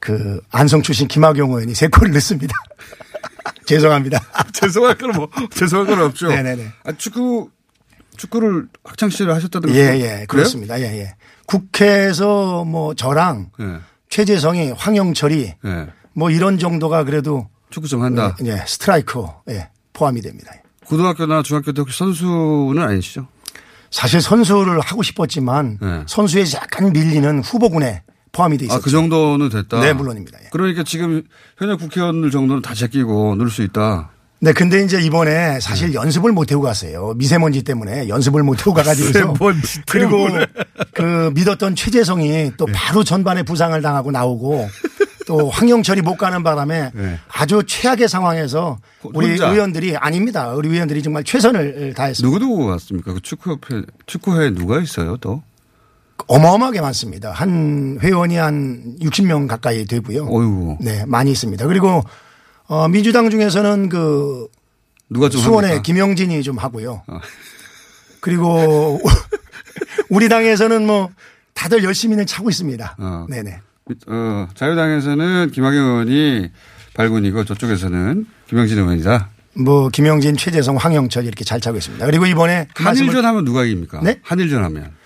[0.00, 2.54] 그 안성 출신 김학용 의원이 세 골을 넣습니다.
[3.66, 4.20] 죄송합니다.
[4.52, 6.28] 죄송할 건 뭐, 죄송할 건 없죠.
[6.28, 6.72] 네네네.
[6.84, 7.50] 아, 축구,
[8.16, 10.26] 축구를 학창시절에 하셨다는 예, 예.
[10.26, 10.80] 그렇습니다.
[10.80, 11.14] 예, 예.
[11.46, 13.78] 국회에서 뭐 저랑 예.
[14.08, 15.86] 최재성이 황영철이 예.
[16.12, 18.36] 뭐 이런 정도가 그래도 축구 좀 한다.
[18.44, 18.64] 예, 예.
[18.66, 20.52] 스트라이커 예, 포함이 됩니다.
[20.86, 23.28] 고등학교나 중학교 때 혹시 선수는 아니시죠?
[23.90, 26.02] 사실 선수를 하고 싶었지만 네.
[26.06, 28.02] 선수에 약간 밀리는 후보군에
[28.38, 28.78] 포함이 돼 있었죠.
[28.78, 29.80] 아, 그 정도는 됐다?
[29.80, 30.38] 네, 물론입니다.
[30.40, 30.48] 예.
[30.52, 31.24] 그러니까 지금
[31.58, 34.10] 현역 국회의원들 정도는 다 제끼고 넣을 수 있다?
[34.40, 35.94] 네, 근데 이제 이번에 사실 네.
[35.94, 37.14] 연습을 못 해고 갔어요.
[37.16, 39.34] 미세먼지 때문에 연습을 못 해고 가가지고서.
[39.90, 40.28] 그리고
[40.94, 42.72] 그 믿었던 최재성이 또 네.
[42.72, 44.68] 바로 전반에 부상을 당하고 나오고
[45.26, 47.18] 또 황영철이 못 가는 바람에 네.
[47.28, 49.50] 아주 최악의 상황에서 우리 혼자.
[49.50, 50.52] 의원들이 아닙니다.
[50.52, 52.38] 우리 의원들이 정말 최선을 다했습니다.
[52.38, 53.14] 누구 누구 왔습니까?
[53.14, 55.42] 그 축구협회 축구회에 누가 있어요 또?
[56.26, 57.30] 어마어마하게 많습니다.
[57.30, 60.26] 한 회원이 한 60명 가까이 되고요.
[60.28, 60.78] 어이구.
[60.80, 61.66] 네, 많이 있습니다.
[61.66, 62.02] 그리고
[62.66, 64.48] 어, 민주당 중에서는 그
[65.10, 65.82] 누가 좀 수원의 합니까?
[65.82, 67.02] 김영진이 좀 하고요.
[67.06, 67.20] 어.
[68.20, 69.00] 그리고
[70.10, 71.10] 우리 당에서는 뭐
[71.54, 72.96] 다들 열심히는 차고 있습니다.
[72.98, 73.26] 어.
[73.28, 73.60] 네네.
[74.08, 76.50] 어, 자유당에서는 김학영 의원이
[76.94, 79.30] 발군이고 저쪽에서는 김영진 의원이다.
[79.54, 82.04] 뭐 김영진, 최재성, 황영철 이렇게 잘 차고 있습니다.
[82.06, 84.00] 그리고 이번에 그 한일전 하면 누가 이깁니까?
[84.02, 84.20] 네?
[84.22, 84.97] 한일전 하면.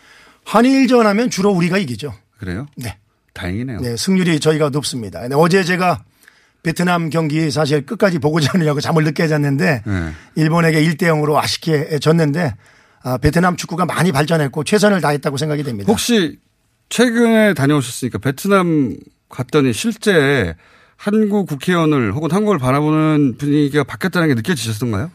[0.44, 2.14] 한일전 하면 주로 우리가 이기죠.
[2.38, 2.66] 그래요?
[2.76, 2.98] 네.
[3.34, 3.80] 다행이네요.
[3.80, 5.20] 네, 승률이 저희가 높습니다.
[5.20, 6.02] 근데 어제 제가
[6.62, 10.12] 베트남 경기 사실 끝까지 보고자 하느냐고 잠을 늦게 잤는데 네.
[10.36, 12.54] 일본에게 1대 0으로 아쉽게 졌는데
[13.02, 15.90] 아, 베트남 축구가 많이 발전했고 최선을 다했다고 생각이 됩니다.
[15.90, 16.38] 혹시
[16.88, 18.96] 최근에 다녀오셨으니까 베트남
[19.28, 20.54] 갔더니 실제
[20.96, 25.10] 한국 국회의원을 혹은 한국을 바라보는 분위기가 바뀌었다는 게 느껴지셨던가요?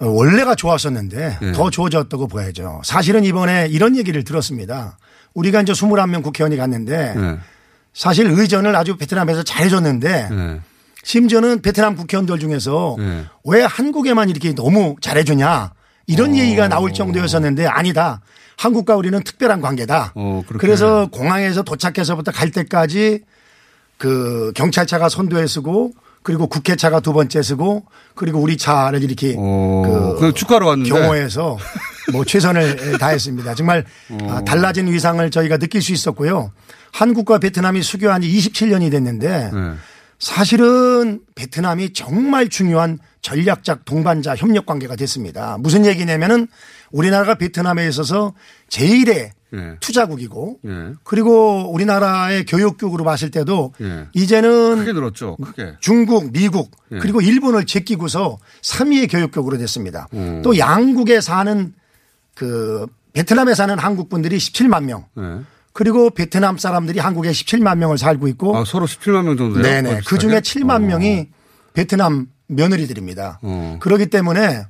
[0.00, 1.52] 어, 원래가 좋았었는데 네.
[1.52, 2.80] 더 좋아졌다고 보야죠.
[2.84, 4.98] 사실은 이번에 이런 얘기를 들었습니다.
[5.34, 7.38] 우리가 이제 21명 국회의원이 갔는데 네.
[7.92, 10.60] 사실 의전을 아주 베트남에서 잘해줬는데 네.
[11.02, 13.24] 심지어는 베트남 국회의원들 중에서 네.
[13.44, 15.72] 왜 한국에만 이렇게 너무 잘해주냐
[16.06, 18.20] 이런 얘기가 나올 정도였었는데 아니다.
[18.56, 20.12] 한국과 우리는 특별한 관계다.
[20.14, 20.66] 어, 그렇게.
[20.66, 23.22] 그래서 공항에서 도착해서부터 갈 때까지
[23.96, 30.16] 그 경찰차가 선두에 쓰고 그리고 국회 차가 두 번째 쓰고 그리고 우리 차를 이렇게 어,
[30.18, 30.90] 그 축하로 왔는데.
[30.90, 31.58] 경호해서
[32.12, 33.54] 뭐 최선을 다했습니다.
[33.54, 34.18] 정말 어.
[34.30, 36.52] 아, 달라진 위상을 저희가 느낄 수 있었고요.
[36.92, 39.72] 한국과 베트남이 수교한 지 27년이 됐는데 네.
[40.18, 45.56] 사실은 베트남이 정말 중요한 전략적 동반자 협력 관계가 됐습니다.
[45.60, 46.46] 무슨 얘기냐면은
[46.90, 48.34] 우리나라가 베트남에 있어서
[48.68, 49.76] 제일의 네.
[49.80, 50.92] 투자국이고 네.
[51.02, 54.06] 그리고 우리나라의 교육국으로 봤을 때도 네.
[54.12, 55.36] 이제는 크게 늘었죠.
[55.36, 55.74] 크게.
[55.80, 56.98] 중국, 미국 네.
[57.00, 60.08] 그리고 일본을 제끼고서 3위의 교육국으로 됐습니다.
[60.14, 60.42] 음.
[60.42, 61.74] 또 양국에 사는
[62.34, 65.04] 그 베트남에 사는 한국 분들이 17만 명.
[65.14, 65.40] 네.
[65.72, 69.82] 그리고 베트남 사람들이 한국에 17만 명을 살고 있고 아, 서로 17만 명 정도 돼요?
[69.82, 70.00] 네네.
[70.06, 71.28] 그 중에 7만 명이
[71.74, 73.38] 베트남 며느리들입니다.
[73.42, 73.78] 어.
[73.80, 74.64] 그렇기 때문에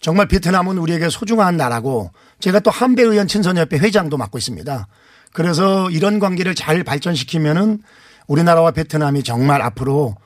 [0.00, 4.86] 정말 베트남은 우리에게 소중한 나라고 제가 또 한배 의원 친선협회 회장도 맡고 있습니다.
[5.32, 7.82] 그래서 이런 관계를 잘 발전시키면은
[8.26, 10.16] 우리나라와 베트남이 정말 앞으로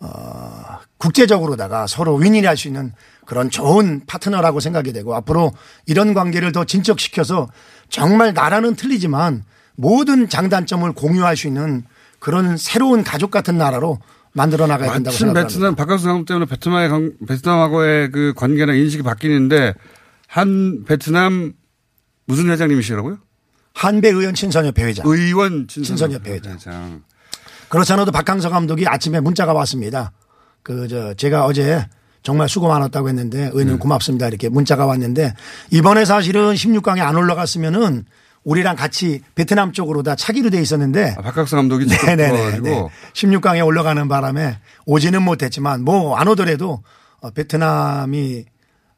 [0.00, 2.92] 어 국제적으로다가 서로 윈윈할 수 있는
[3.24, 5.52] 그런 좋은 파트너라고 생각이 되고 앞으로
[5.86, 7.48] 이런 관계를 더 진척시켜서
[7.88, 9.44] 정말 나라는 틀리지만
[9.76, 11.84] 모든 장단점을 공유할 수 있는
[12.18, 13.98] 그런 새로운 가족 같은 나라로
[14.38, 15.48] 만들어 나가야 된다고 마침 생각합니다.
[15.48, 19.74] 베트남 바깥 상황 때문에 베트남의 관- 베트남하고의 그 관계나 인식이 바뀌는데
[20.26, 21.52] 한 베트남
[22.26, 23.18] 무슨 회장님이시라고요?
[23.74, 25.06] 한배 의원 친선협회 회장.
[25.06, 27.02] 의원 친선 친선협회 회장.
[27.68, 30.12] 그렇지 않아도 박항서 감독이 아침에 문자가 왔습니다.
[30.62, 31.86] 그, 저, 제가 어제
[32.22, 33.78] 정말 수고 많았다고 했는데 의원님 네.
[33.78, 34.26] 고맙습니다.
[34.28, 35.34] 이렇게 문자가 왔는데
[35.70, 38.04] 이번에 사실은 16강에 안 올라갔으면은
[38.44, 41.16] 우리랑 같이 베트남 쪽으로 다 차기로 돼 있었는데.
[41.16, 42.28] 박학서 감독이 직접 네네네.
[42.30, 42.66] 들어와가지고.
[42.68, 42.88] 네.
[43.12, 46.82] 16강에 올라가는 바람에 오지는 못했지만 뭐 안 오더라도
[47.20, 48.44] 어, 베트남이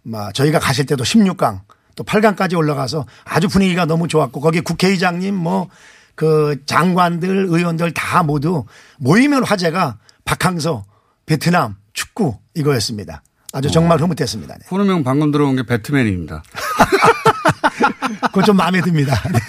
[0.02, 1.60] 막 저희가 가실 때도 16강
[1.96, 5.68] 또 8강까지 올라가서 아주 분위기가 너무 좋았고 거기 국회의장님 뭐
[6.16, 8.66] 그 장관들 의원들 다 모두
[8.98, 10.84] 모이면 화제가 박항서
[11.24, 13.22] 베트남 축구 이거였습니다.
[13.54, 14.54] 아주 정말 흐뭇했습니다.
[14.54, 14.66] 네.
[14.70, 16.42] 호르명 방금 들어온 게 배트맨입니다.
[18.28, 19.20] 그거 좀 마음에 듭니다.
[19.32, 19.40] 네.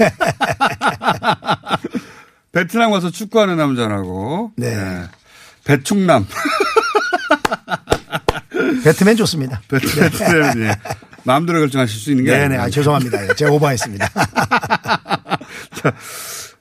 [2.51, 4.51] 베트남 가서 축구하는 남자라고.
[4.57, 5.03] 네.
[5.63, 6.27] 배충남.
[8.83, 9.61] 배트맨 좋습니다.
[9.67, 10.59] 배트맨.
[10.59, 10.75] 네.
[11.23, 12.57] 마음대로 결정하실 수 있는 게 네네.
[12.57, 13.33] 아, 죄송합니다.
[13.35, 14.09] 제가 오버했습니다.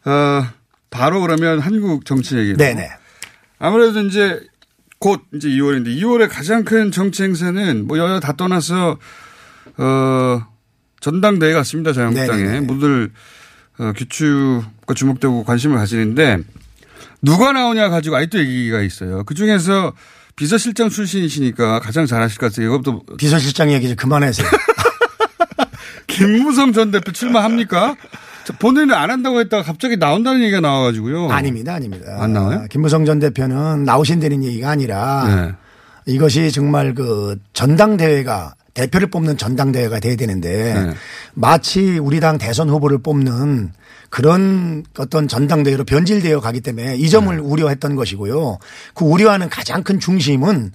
[0.05, 0.47] 어,
[0.91, 2.57] 바로 그러면 한국 정치 얘기로.
[2.57, 2.91] 네네.
[3.59, 4.41] 아무래도 이제
[4.99, 8.99] 곧 이제 2월인데 2월에 가장 큰 정치 행사는 뭐 여야 다 떠나서
[9.83, 10.47] 어
[11.01, 12.61] 전당대회 같습니다 자유한국당에 네네네.
[12.61, 13.11] 모두들
[13.79, 16.39] 어, 규축과 주목되고 관심을 가지는데
[17.23, 19.25] 누가 나오냐 가지고 아직도 얘기가 있어요.
[19.25, 19.93] 그 중에서
[20.37, 22.67] 비서실장 출신이시니까 가장 잘하실 것 같아요.
[22.67, 24.47] 이것도 비서실장 얘기 좀 그만하세요.
[26.07, 27.97] 김무성 전 대표 출마합니까?
[28.45, 31.31] 저 본인은 안 한다고 했다가 갑자기 나온다는 얘기가 나와가지고요.
[31.31, 32.17] 아닙니다, 아닙니다.
[32.19, 32.61] 안 나와요?
[32.61, 36.13] 아, 김무성 전 대표는 나오신다는 얘기가 아니라 네.
[36.13, 40.95] 이것이 정말 그 전당대회가 대표를 뽑는 전당대회가 돼야 되는데 네.
[41.35, 43.73] 마치 우리 당 대선 후보를 뽑는
[44.09, 47.43] 그런 어떤 전당대회로 변질되어 가기 때문에 이 점을 네.
[47.43, 48.59] 우려했던 것이고요.
[48.95, 50.73] 그 우려하는 가장 큰 중심은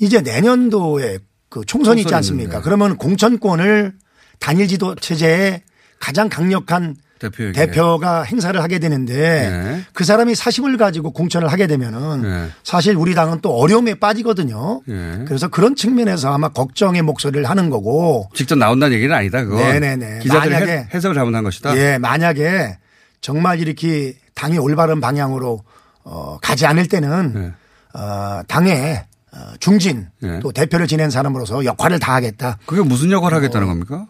[0.00, 2.60] 이제 내년도에 그 총선이 있지 않습니까?
[2.60, 3.94] 그러면 공천권을
[4.40, 5.62] 단일 지도 체제의
[6.00, 7.66] 가장 강력한 대표에게.
[8.00, 9.84] 가 행사를 하게 되는데 네.
[9.92, 12.48] 그 사람이 사심을 가지고 공천을 하게 되면은 네.
[12.62, 14.82] 사실 우리 당은 또 어려움에 빠지거든요.
[14.88, 15.24] 예.
[15.26, 19.42] 그래서 그런 측면에서 아마 걱정의 목소리를 하는 거고 직접 나온다는 얘기는 아니다.
[19.44, 19.56] 그거.
[19.56, 20.18] 네네네.
[20.20, 21.76] 기자들이 만약에- 해- 해석을 잘못한 것이다.
[21.76, 22.78] 예, 만약에
[23.20, 25.62] 정말 이렇게 당이 올바른 방향으로
[26.04, 27.52] 어, 가지 않을 때는 네.
[27.98, 30.40] 어, 당의 어, 중진 네.
[30.40, 32.58] 또 대표를 지낸 사람으로서 역할을 다하겠다.
[32.66, 34.06] 그게 무슨 역할을 하겠다는 겁니까?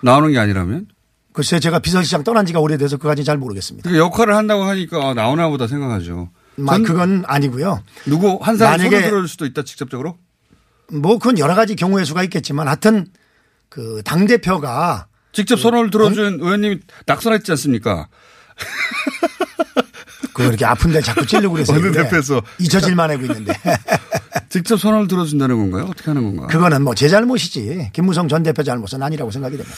[0.00, 0.86] 나오는 게 아니라면?
[1.32, 3.88] 글쎄 제가 비서실장 떠난 지가 오래돼서 그까지 잘 모르겠습니다.
[3.88, 6.30] 그 역할을 한다고 하니까 아, 나오나 보다 생각하죠.
[6.56, 7.82] 마- 전 그건 아니고요.
[8.06, 10.18] 누구 한 사람 만약에- 손을 들어줄 수도 있다 직접적으로?
[10.92, 13.06] 뭐 그건 여러 가지 경우의 수가 있겠지만 하여튼
[13.70, 18.08] 그 당 대표가 직접 손을 들어준 의원님이 낙선했지 않습니까?
[20.34, 22.42] 그 이렇게 아픈데 자꾸 찔르고 그래서 어느 대표에서.
[22.58, 23.52] 잊혀질만 하고 있는데
[24.50, 25.86] 직접 손을 들어준다는 건가요?
[25.90, 26.46] 어떻게 하는 건가?
[26.48, 29.76] 그거는 뭐 제 잘못이지 김무성 전 대표 잘못은 아니라고 생각이 됩니다.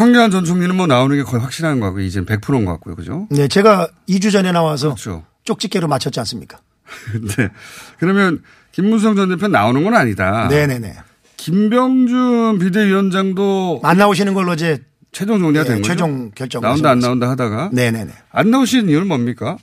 [0.00, 2.96] 황교안 전 총리는 뭐 나오는 게 거의 확실한 거 같고 이제는 100%인 것 같고요.
[2.96, 3.26] 그죠?
[3.30, 5.24] 네, 제가 2주 전에 나와서 그렇죠.
[5.44, 6.58] 쪽집게로 맞췄지 않습니까?
[7.36, 7.48] 네.
[7.98, 10.48] 그러면 김문성 전 대표 나오는 건 아니다.
[10.48, 10.94] 네네네.
[11.36, 14.78] 김병준 비대위원장도 안 나오시는 걸로 이제
[15.12, 15.92] 최종 정리가 예, 된 거죠?
[15.92, 18.10] 최종 결정 나온다 안 나온다 하다가 네네네.
[18.30, 19.58] 안 나오시는 이유는 뭡니까?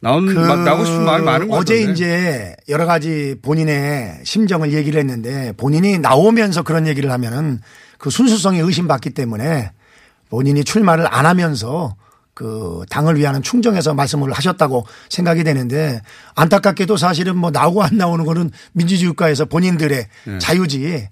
[0.00, 1.92] 나온 그 마- 나오고 싶은 마음이 많은 거 어제 같던데.
[1.92, 7.60] 이제 여러 가지 본인의 심정을 얘기를 했는데 본인이 나오면서 그런 얘기를 하면은
[7.98, 9.72] 그 순수성이 의심받기 때문에
[10.28, 11.94] 본인이 출마를 안 하면서
[12.34, 16.02] 그 당을 위한 충정해서 말씀을 하셨다고 생각이 되는데
[16.34, 20.38] 안타깝게도 사실은 뭐 나오고 안 나오는 거는 민주주의 국가에서 본인들의 네.
[20.38, 20.86] 자유지.
[20.86, 21.08] 에,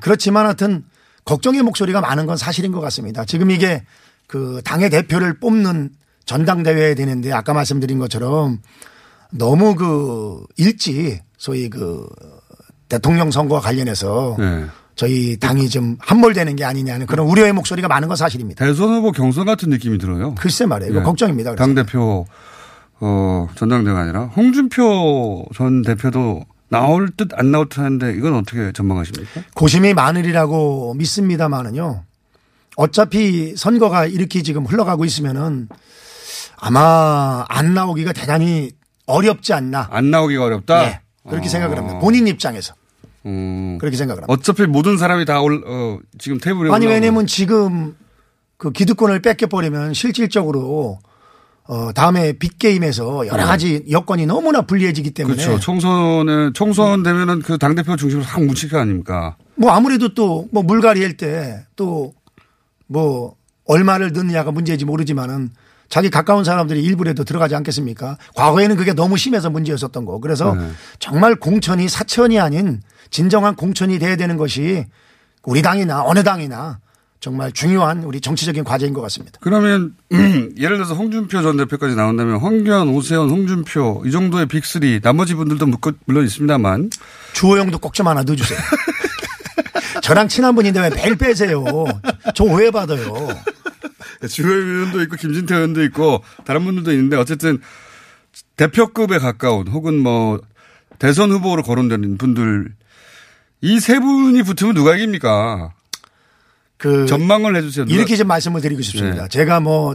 [0.00, 0.84] 그렇지만 하여튼
[1.26, 3.26] 걱정의 목소리가 많은 건 사실인 것 같습니다.
[3.26, 3.84] 지금 이게
[4.26, 5.90] 그 당의 대표를 뽑는
[6.24, 8.60] 전당대회에 되는데 아까 말씀드린 것처럼
[9.30, 12.08] 너무 그 일찍 소위 그
[12.88, 14.66] 대통령 선거와 관련해서 네.
[14.96, 18.64] 저희 당이 좀 함몰되는 게 아니냐는 그런 우려의 목소리가 많은 건 사실입니다.
[18.64, 20.34] 대선 후보 경선 같은 느낌이 들어요.
[20.36, 20.90] 글쎄 말이에요.
[20.90, 21.04] 이거 예.
[21.04, 21.54] 걱정입니다.
[21.54, 22.26] 당 대표
[22.98, 29.42] 어 전당대가 아니라 홍준표 전 대표도 나올 듯 안 나올 듯 하는데 이건 어떻게 전망하십니까?
[29.54, 32.02] 고심이 많으리라고 믿습니다만은요.
[32.76, 35.68] 어차피 선거가 이렇게 지금 흘러가고 있으면은
[36.58, 38.70] 아마 안 나오기가 대단히
[39.06, 39.88] 어렵지 않나.
[39.90, 40.80] 안 나오기가 어렵다.
[40.82, 41.00] 네.
[41.28, 41.50] 그렇게 어.
[41.50, 41.98] 생각을 합니다.
[41.98, 42.74] 본인 입장에서
[43.26, 43.76] 음.
[43.80, 44.32] 그렇게 생각을 합니다.
[44.32, 46.86] 어차피 모든 사람이 다 올, 어, 지금 테이블에 아니.
[46.86, 47.96] 왜냐면 지금
[48.56, 50.98] 그 기득권을 뺏겨 버리면 실질적으로
[51.68, 55.44] 어 다음에 빅게임에서 여러 가지 여건이 너무나 불리해지기 때문에 네.
[55.44, 55.60] 그렇죠.
[55.60, 59.36] 총선에 총선 되면은 그 당 대표 중심으로 확 뭉칠 거 아닙니까?
[59.56, 62.14] 뭐 아무래도 또 뭐 물갈이 할 때 또
[62.86, 63.34] 뭐
[63.64, 65.50] 얼마를 넣느냐가 문제인지 모르지만은
[65.88, 68.16] 자기 가까운 사람들이 일부라도 들어가지 않겠습니까?
[68.36, 70.20] 과거에는 그게 너무 심해서 문제였었던 거.
[70.20, 70.68] 그래서 네.
[71.00, 74.84] 정말 공천이 사천이 아닌 진정한 공천이 돼야 되는 것이
[75.42, 76.78] 우리 당이나 어느 당이나
[77.20, 79.38] 정말 중요한 우리 정치적인 과제인 것 같습니다.
[79.40, 85.66] 그러면 예를 들어서 홍준표 전 대표까지 나온다면 황교안, 오세훈, 홍준표 이 정도의 빅3 나머지 분들도
[86.04, 86.90] 물론 있습니다만
[87.32, 88.58] 주호영도 꼭 좀 하나 넣어주세요.
[90.02, 91.64] 저랑 친한 분인데 왜 매일 빼세요?
[92.34, 93.28] 저 오해받아요.
[94.28, 97.60] 주호 의원도 있고 김진태 의원도 있고 다른 분들도 있는데 어쨌든
[98.56, 100.40] 대표급에 가까운 혹은 뭐
[100.98, 102.68] 대선 후보로 거론되는 분들
[103.62, 105.72] 이 세 분이 붙으면 누가 이깁니까?
[106.78, 107.86] 그 전망을 해주세요.
[107.86, 109.22] 누가- 이렇게 좀 말씀을 드리고 싶습니다.
[109.24, 109.28] 네.
[109.28, 109.94] 제가 뭐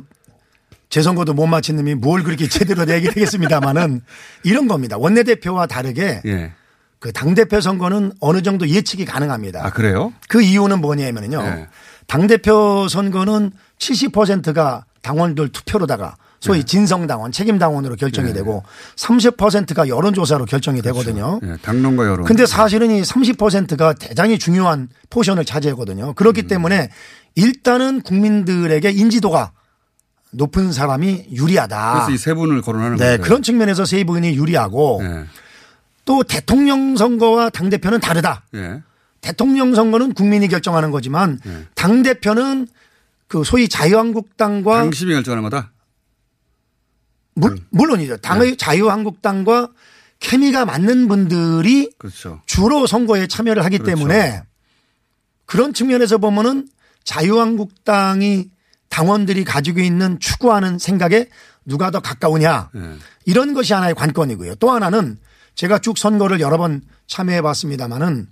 [0.90, 4.02] 제 선거도 못 마친 놈이 뭘 그렇게 제대로 얘기를 하겠습니다만은
[4.44, 4.98] 이런 겁니다.
[4.98, 6.52] 원내대표와 다르게 예.
[7.00, 9.66] 그 당대표 선거는 어느 정도 예측이 가능합니다.
[9.66, 10.12] 아 그래요?
[10.28, 11.42] 그 이유는 뭐냐면요.
[11.44, 11.68] 네.
[12.08, 16.66] 당대표 선거는 70%가 당원들 투표로다가 소위 네.
[16.66, 18.64] 진성당원, 책임당원으로 결정이 되고
[18.96, 21.40] 30%가 여론조사로 결정이 되거든요.
[21.44, 22.26] 예, 당론과 여론.
[22.26, 26.10] 근데 사실은 이 30%가 대단히 중요한 포션을 차지하거든요.
[26.10, 26.14] 음.
[26.16, 26.90] 그렇기 때문에
[27.36, 29.52] 일단은 국민들에게 인지도가
[30.32, 31.94] 높은 사람이 유리하다.
[32.06, 33.22] 그래서 이 세 분을 거론하는 네, 거예요.
[33.22, 35.26] 그런 측면에서 세 분이 유리하고 예.
[36.06, 38.44] 또 대통령 선거와 당 대표는 다르다.
[38.56, 38.82] 예.
[39.22, 41.66] 대통령 선거는 국민이 결정하는 거지만 네.
[41.76, 42.68] 당대표는
[43.28, 45.70] 그 소위 자유한국당과 당심이 결정하는 거다.
[47.34, 48.18] 물, 물론이죠.
[48.18, 49.70] 당의 자유한국당과
[50.20, 52.42] 케미가 맞는 분들이 그렇죠.
[52.46, 53.96] 주로 선거에 참여를 하기 그렇죠.
[53.96, 54.44] 때문에
[55.46, 56.68] 그런 측면에서 보면은
[57.04, 58.50] 자유한국당이
[58.90, 61.28] 당원들이 가지고 있는 추구하는 생각에
[61.66, 62.96] 누가 더 가까우냐 예.
[63.26, 64.56] 이런 것이 하나의 관건이고요.
[64.56, 65.18] 또 하나는
[65.56, 68.28] 제가 쭉 선거를 여러 번 참여해 봤습니다마는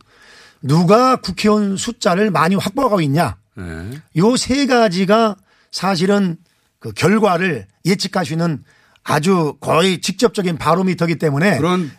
[0.62, 4.02] 누가 국회의원 숫자를 많이 확보하고 있냐 예.
[4.18, 5.36] 요세 가지가
[5.72, 6.38] 사실은
[6.80, 8.64] 그 결과를 예측할 수 있는
[9.04, 11.92] 아주 거의 직접적인 바로미터기 때문에 그런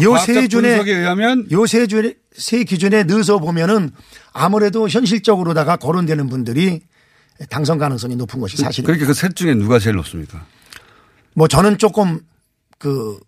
[0.00, 1.86] 요세 준에 의하면 요세
[2.32, 3.90] 세 기준에 넣어서 보면은
[4.32, 6.82] 아무래도 현실적으로다가 거론되는 분들이
[7.50, 8.86] 당선 가능성이 높은 것이 사실입니다.
[8.86, 10.44] 그렇게 그셋 중에 누가 제일 높습니까?
[11.34, 12.20] 뭐 저는 조금
[12.78, 13.18] 그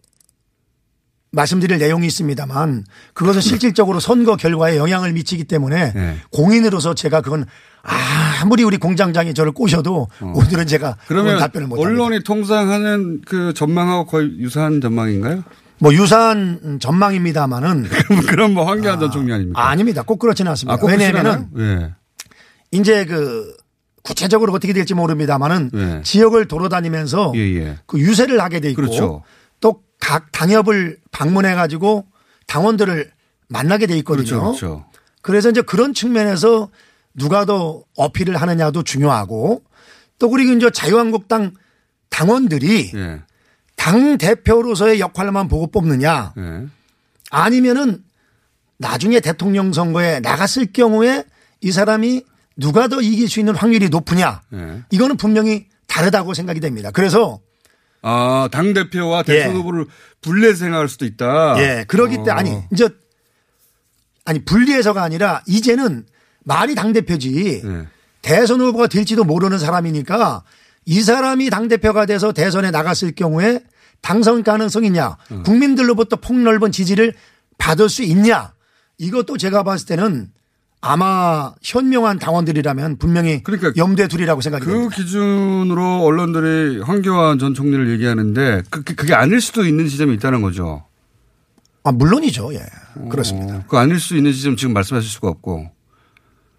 [1.37, 6.16] 말씀드릴 내용이 있습니다만 그것은 실질적으로 선거 결과에 영향을 미치기 때문에 네.
[6.33, 7.45] 공인으로서 제가 그건
[7.82, 10.97] 아무리 우리 공장장이 저를 꼬셔도 오늘은 제가 어.
[11.07, 11.89] 그러면 답변을 못 합니다.
[11.89, 15.45] 언론이 통상하는 그 전망하고 거의 유사한 전망인가요?
[15.78, 17.84] 뭐 유사한 전망입니다만은
[18.28, 19.68] 그럼 뭐 황교안 전 총리 아닙니까?
[19.68, 20.03] 아닙니다.
[20.03, 20.74] 꼭 그렇지는 않습니다.
[20.74, 21.93] 아, 꼭 왜냐하면은 그렇진 않아요?
[22.72, 23.55] 이제 그
[24.03, 26.01] 구체적으로 어떻게 될지 모릅니다만은 예.
[26.03, 27.76] 지역을 돌아다니면서 예, 예.
[27.87, 29.22] 그 유세를 하게 돼 있고 그렇죠.
[30.01, 32.07] 또각 당협을 방문해 가지고
[32.47, 33.11] 당원들을
[33.49, 34.24] 만나게 돼 있거든요.
[34.24, 34.40] 그렇죠.
[34.40, 34.86] 그렇죠.
[35.22, 36.70] 그래서 이제 그런 측면에서
[37.14, 39.62] 누가 더 어필을 하느냐도 중요하고
[40.18, 41.53] 또 그리고 이제 자유한국당
[42.11, 43.20] 당원들이 예.
[43.74, 46.66] 당 대표로서의 역할만 보고 뽑느냐 예.
[47.30, 48.05] 아니면은
[48.78, 51.24] 나중에 대통령 선거에 나갔을 경우에
[51.61, 52.22] 이 사람이
[52.57, 54.82] 누가 더 이길 수 있는 확률이 높으냐 예.
[54.90, 56.90] 이거는 분명히 다르다고 생각이 됩니다.
[56.90, 57.40] 그래서
[58.09, 59.57] 아, 당대표와 대선 예.
[59.57, 59.87] 후보를
[60.21, 61.57] 분리 생각할 수도 있다.
[61.59, 62.25] 예, 그러기 어.
[62.31, 62.89] 아니 이제
[64.25, 66.07] 아니 분리해서가 아니라 이제는
[66.45, 67.87] 말이 당 대표지 예.
[68.23, 70.45] 대선 후보가 될지도 모르는 사람이니까
[70.85, 73.59] 이 사람이 당 대표가 돼서 대선에 나갔을 경우에
[74.03, 75.43] 당선 가능성이냐, 음.
[75.43, 77.13] 국민들로부터 폭넓은 지지를
[77.59, 78.53] 받을 수 있냐,
[78.99, 80.31] 이것도 제가 봤을 때는
[80.91, 83.43] 아마 현명한 당원들이라면 분명히
[83.76, 84.97] 염두에 두리라고 생각이 그 됩니다.
[84.97, 90.84] 기준으로 언론들이 황교안 전 총리를 얘기하는데 그, 그- 그게 아닐 수도 있는 지점이 있다는 거죠.
[91.84, 92.53] 아, 물론이죠.
[92.55, 92.64] 예.
[93.11, 93.62] 그렇습니다.
[93.68, 95.70] 그 아닐 수 있는 지점 지금 말씀하실 수가 없고.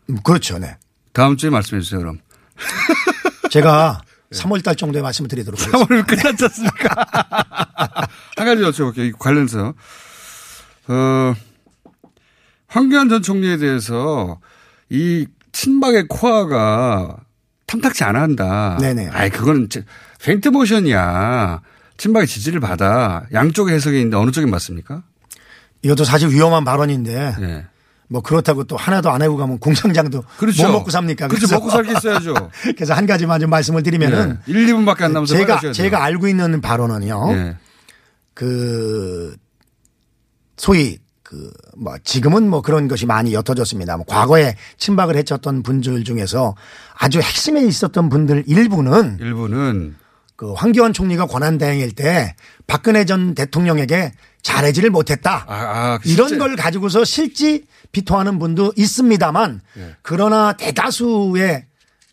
[0.09, 0.57] 음, 그렇죠.
[0.57, 0.77] 네.
[1.11, 2.19] 다음 주에 말씀해 주세요, 그럼.
[3.51, 4.01] 제가
[4.31, 5.85] 3월 달 정도에 말씀을 드리도록 하겠습니다.
[5.95, 6.89] 3월 끝났지 않습니까?
[8.37, 8.99] 한 가지 여쭤볼게요.
[9.07, 9.73] 이 관련해서.
[10.89, 11.33] 어,
[12.67, 14.39] 황교안 전 총리에 대해서
[14.89, 17.17] 이 친박의 코아가
[17.65, 18.77] 탐탁치 않아 한다.
[18.79, 19.09] 네네.
[19.11, 19.83] 아이, 그거는 제-
[20.21, 21.61] 페인트 모션이야.
[21.97, 23.25] 친박의 지지를 받아.
[23.33, 25.03] 양쪽의 해석이 있는데 어느 쪽이 맞습니까?
[25.81, 27.65] 이것도 사실 위험한 발언인데 예.
[28.07, 30.63] 뭐 그렇다고 또 하나도 안 해고 가면 공장장도 그렇죠.
[30.63, 31.27] 뭐 먹고 삽니까?
[31.27, 31.47] 그렇죠.
[31.55, 32.33] 먹고 살게 있어야죠.
[32.75, 34.51] 그래서 한 가지만 좀 말씀을 드리면은 예.
[34.51, 35.71] 1, 2분밖에 안 남아서 제가.
[35.71, 37.33] 제가 알고 있는 발언은요.
[37.33, 37.55] 예.
[38.33, 39.35] 그
[40.55, 43.97] 소위 그 뭐 지금은 뭐 그런 것이 많이 옅어졌습니다.
[43.97, 46.55] 뭐 과거에 친박을 해쳤던 분들 중에서
[46.97, 49.95] 아주 핵심에 있었던 분들 일부는 일부는
[50.37, 55.45] 그 황교안 총리가 권한 대행일 때 박근혜 전 대통령에게 잘해지를 못했다.
[55.47, 59.95] 아, 이런 실제- 걸 가지고서 실지 비토하는 분도 있습니다만 예.
[60.01, 61.65] 그러나 대다수의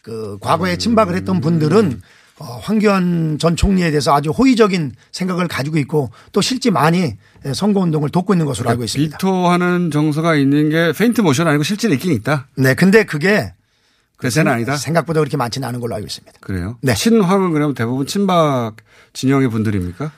[0.02, 0.78] 그 과거에 음.
[0.78, 2.06] 친박을 했던 분들은 어,
[2.38, 7.14] 황교안 전 총리에 대해서 아주 호의적인 생각을 가지고 있고 또 실제 많이
[7.54, 9.18] 선거 운동을 돕고 있는 것으로 알고 있습니다.
[9.18, 12.48] 비토하는 정서가 있는 게 페인트 모션 아니고 실제로 있긴 있다.
[12.56, 13.52] 네, 근데 그게
[14.20, 14.76] 대세는 아니다.
[14.76, 16.38] 생각보다 그렇게 많지는 않은 걸로 알고 있습니다.
[16.40, 16.78] 그래요?
[16.80, 16.94] 네.
[16.94, 18.76] 친황은 그러면 대부분 친박
[19.12, 20.10] 진영의 분들입니까?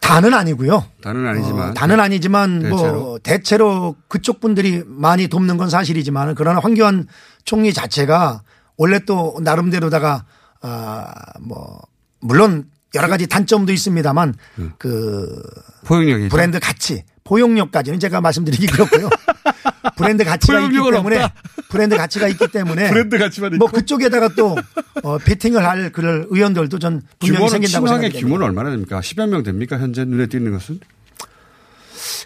[0.00, 0.84] 다는 아니고요.
[1.02, 1.70] 다는 아니지만.
[1.70, 3.00] 어, 다는 아니지만 대체로?
[3.00, 7.06] 뭐 대체로 그쪽 분들이 많이 돕는 건 사실이지만 그러나 황교안
[7.44, 8.42] 총리 자체가
[8.76, 10.24] 원래 또 나름대로다가
[10.60, 11.80] 아뭐
[12.20, 14.34] 물론 여러 가지 단점도 있습니다만
[14.78, 15.42] 그
[15.84, 19.10] 포용력이 브랜드 가치 포용력까지는 제가 말씀드리기 그렇고요.
[19.96, 21.34] 브랜드 가치가 있기 때문에 없다.
[21.68, 23.76] 브랜드 가치가 있기 때문에 브랜드 가치만 뭐 있고.
[23.76, 24.56] 그쪽에다가 또
[25.02, 28.18] 어, 베팅을 할 그럴 의원들도 전 분명히 생긴다고 됩니다.
[28.20, 29.00] 규모는 얼마나 됩니까?
[29.00, 29.78] 10여 명 됩니까?
[29.78, 30.80] 현재 눈에 띄는 것은?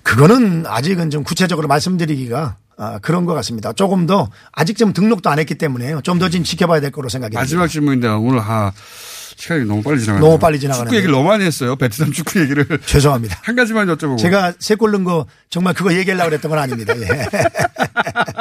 [0.02, 3.74] 그거는 아직은 좀 구체적으로 말씀드리기가 아, 그런 것 같습니다.
[3.74, 7.42] 조금 더 아직 좀 등록도 안 했기 때문에 좀더좀 지켜봐야 될 거로 생각이 듭니다.
[7.42, 8.72] 마지막 질문인데 오늘 하
[9.36, 10.26] 시간이 너무 빨리 지나가네요.
[10.26, 10.84] 너무 빨리 지나가네요.
[10.86, 11.76] 축구 얘기를 너무 많이 했어요.
[11.76, 12.66] 베트남 축구 얘기를.
[12.86, 13.38] 죄송합니다.
[13.42, 14.16] 한 가지만 여쭤보고.
[14.16, 16.94] 제가 세골 넣은 거 정말 그거 얘기하려고 그랬던 건 아닙니다.
[16.98, 17.26] 예.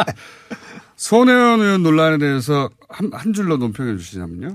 [0.95, 4.53] 손혜원 의원 논란에 대해서 한, 한 줄로 논평해 주시냐면요.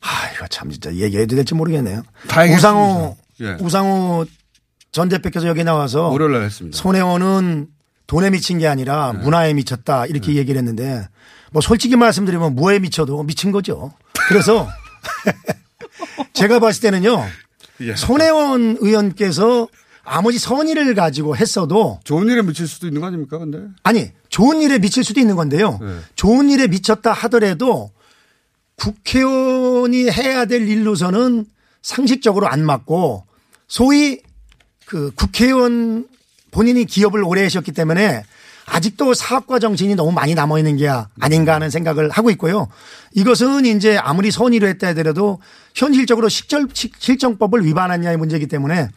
[0.00, 2.02] 아, 이거 참 진짜 얘기해도 될지 모르겠네요.
[2.26, 2.68] 다 얘기했습니다.
[2.68, 3.56] 우상호, 예.
[3.60, 4.26] 우상호
[4.90, 6.76] 전 대표께서 여기 나와서 월요일 날 했습니다.
[6.76, 7.75] 손혜원은
[8.06, 9.18] 돈에 미친 게 아니라 네.
[9.22, 11.08] 문화에 미쳤다 이렇게 얘기를 했는데
[11.52, 13.92] 뭐 솔직히 말씀드리면 무에 미쳐도 미친 거죠.
[14.28, 14.68] 그래서
[16.32, 17.24] 제가 봤을 때는요.
[17.80, 17.94] 예.
[17.96, 19.68] 손혜원 의원께서
[20.02, 23.38] 아무리 선의를 가지고 했어도 좋은 일에 미칠 수도 있는 거 아닙니까?
[23.38, 25.78] 근데 아니 좋은 일에 미칠 수도 있는 건데요.
[25.82, 25.98] 네.
[26.14, 27.90] 좋은 일에 미쳤다 하더라도
[28.76, 31.46] 국회의원이 해야 될 일로서는
[31.82, 33.24] 상식적으로 안 맞고
[33.66, 34.20] 소위
[34.84, 36.06] 그 국회의원
[36.56, 38.22] 본인이 기업을 오래 하셨기 때문에
[38.64, 40.88] 아직도 사업과 정신이 너무 많이 남아 있는 게
[41.20, 42.68] 아닌가 하는 생각을 하고 있고요.
[43.12, 45.38] 이것은 이제 아무리 선의로 했다 하더라도
[45.74, 48.88] 현실적으로 식절, 식- 실정법을 위반하냐의 문제이기 때문에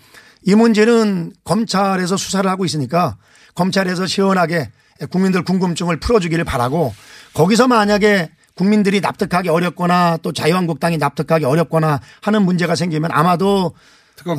[0.43, 3.17] 이 문제는 검찰에서 수사를 하고 있으니까
[3.55, 4.71] 검찰에서 시원하게
[5.11, 6.93] 국민들 궁금증을 풀어주기를 바라고
[7.33, 13.73] 거기서 만약에 국민들이 납득하기 어렵거나 또 자유한국당이 납득하기 어렵거나 하는 문제가 생기면 아마도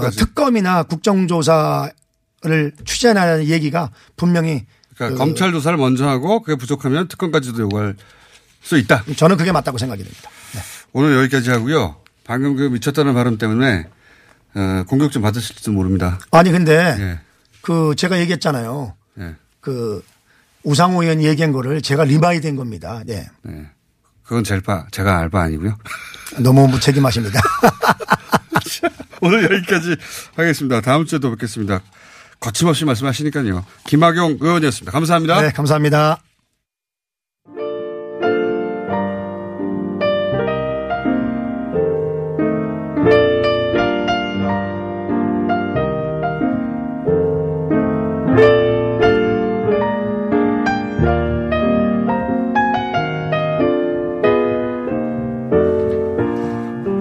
[0.07, 1.91] 어, 특검이나 국정조사
[2.43, 4.65] 를 추진하는 얘기가 분명히
[4.95, 7.97] 그러니까 그 검찰 조사를 먼저 하고 그게 부족하면 특검까지도 요구할
[8.63, 9.05] 수 있다.
[9.15, 10.31] 저는 그게 맞다고 생각이 됩니다.
[10.55, 10.61] 네.
[10.93, 11.97] 오늘 여기까지 하고요.
[12.25, 13.87] 방금 그 미쳤다는 발언 때문에
[14.55, 16.19] 어, 공격 좀 받으실지도 모릅니다.
[16.31, 17.21] 아니 근데 예.
[17.61, 18.95] 그 제가 얘기했잖아요.
[19.19, 19.35] 예.
[19.61, 20.03] 그
[20.63, 23.03] 우상호 의원 얘기한 거를 제가 리바이 된 겁니다.
[23.05, 23.27] 네.
[23.43, 23.67] 네.
[24.23, 25.77] 그건 제바, 제가 알바 아니고요.
[26.41, 27.39] 너무 무책임하십니다.
[29.21, 29.97] 오늘 여기까지
[30.37, 30.81] 하겠습니다.
[30.81, 31.81] 다음 주에도 뵙겠습니다.
[32.41, 33.65] 거침없이 말씀하시니까요.
[33.87, 34.91] 김학용 의원이었습니다.
[34.93, 35.41] 감사합니다.
[35.43, 36.23] 네, 감사합니다.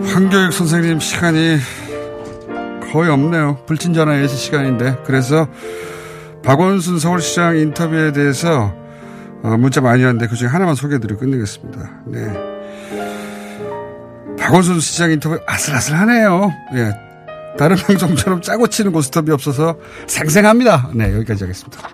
[0.06, 1.58] 한교육 선생님 시간이
[2.92, 3.64] 거의 없네요.
[3.66, 4.98] 불친전화 예시 시간인데.
[5.06, 5.48] 그래서
[6.44, 8.74] 박원순 서울시장 인터뷰에 대해서
[9.42, 12.02] 어, 문자 많이 왔는데 그 중에 하나만 소개해드리고 끝내겠습니다.
[12.08, 12.34] 네.
[14.38, 16.52] 박원순 시장 인터뷰 아슬아슬하네요.
[16.76, 16.92] 예.
[17.58, 19.76] 다른 방송처럼 짜고 치는 고스톱이 없어서
[20.08, 20.92] 생생합니다.
[20.94, 21.90] 네, 여기까지 하겠습니다.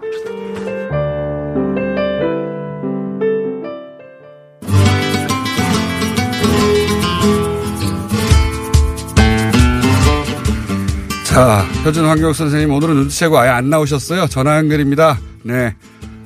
[11.35, 14.27] 자, 표준 환경 선생님 오늘은 눈치채고 아예 안 나오셨어요.
[14.27, 15.17] 전화 연결입니다.
[15.43, 15.75] 네.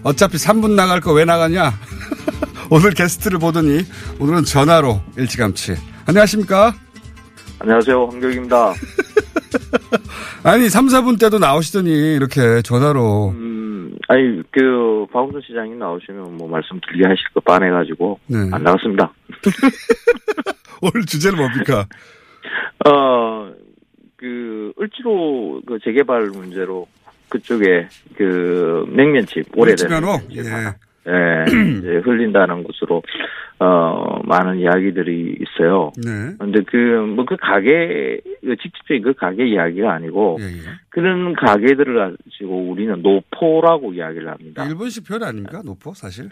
[0.04, 1.72] 어차피 3분 나갈 거 왜 나가냐?
[2.70, 3.82] 오늘 게스트를 보더니
[4.20, 5.76] 오늘은 전화로 일찌감치.
[6.06, 6.74] 안녕하십니까?
[7.58, 8.06] 안녕하세요.
[8.06, 8.74] 황교익입니다.
[10.44, 13.30] 아니, 3, 4분 때도 나오시더니 이렇게 전화로.
[13.36, 18.20] 음, 아니, 그, 박원순 시장이 나오시면 뭐 말씀 길게 하실 거 빤해가지고.
[18.28, 18.38] 네.
[18.52, 19.12] 안 나갔습니다.
[20.82, 21.86] 오늘 주제는 뭡니까?
[22.88, 23.52] 어,
[24.20, 26.88] 그 을지로 그 재개발 문제로
[27.30, 29.88] 그쪽에 그 냉면집 오래된
[31.06, 31.08] 예.
[31.08, 33.02] 예, 이제 흘린다는 것으로
[33.60, 35.94] 어 많은 이야기들이 있어요.
[35.98, 36.36] 네.
[36.38, 40.50] 근데 그 뭐그 뭐그 가게 그 직접적인 그 가게 이야기가 아니고 예, 예.
[40.90, 44.66] 그런 가게들을 가지고 우리는 노포라고 이야기를 합니다.
[44.66, 45.62] 일본식 표현 아닙니까?
[45.64, 46.30] 노포 사실?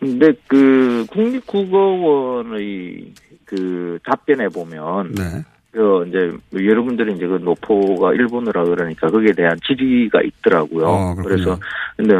[0.00, 3.12] 근데 그 국립국어원의
[3.44, 5.44] 그 답변에 보면 네.
[5.76, 10.86] 그 이제 여러분들이 이제 그 노포가 일본어라 그러니까 거기에 대한 질의가 있더라고요.
[10.88, 11.58] 아, 그래서
[11.98, 12.14] 근데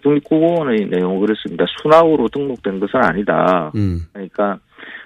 [0.00, 1.64] 국립국어원의 내용은 그렇습니다.
[1.82, 3.72] 순화으로 등록된 것은 아니다.
[3.74, 4.02] 음.
[4.12, 4.60] 그러니까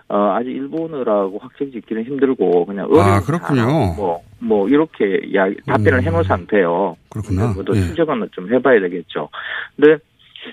[0.08, 3.94] 어, 아직 일본어라고 확정 짓기는 힘들고 그냥 아, 그렇군요.
[3.96, 6.04] 뭐, 뭐 이렇게 이야기, 답변을 음.
[6.04, 6.96] 해놓은 상태요.
[7.08, 7.54] 그렇구나.
[7.54, 7.80] 뭐 예.
[7.80, 9.30] 추적은 좀 해봐야 되겠죠.
[9.76, 9.96] 근데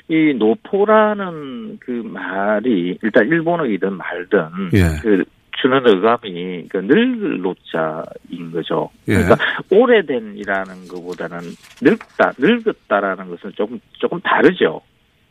[0.07, 4.39] 이 노포라는 그 말이 일단 일본어이든 말든
[4.73, 5.01] 예.
[5.01, 5.25] 그
[5.61, 8.89] 주는 어감이 그 늙을 노자인 거죠.
[9.07, 9.15] 예.
[9.15, 9.37] 그러니까
[9.69, 11.39] 오래된이라는 것보다는
[11.81, 14.81] 늙다, 늙었다라는 것은 조금 조금 다르죠.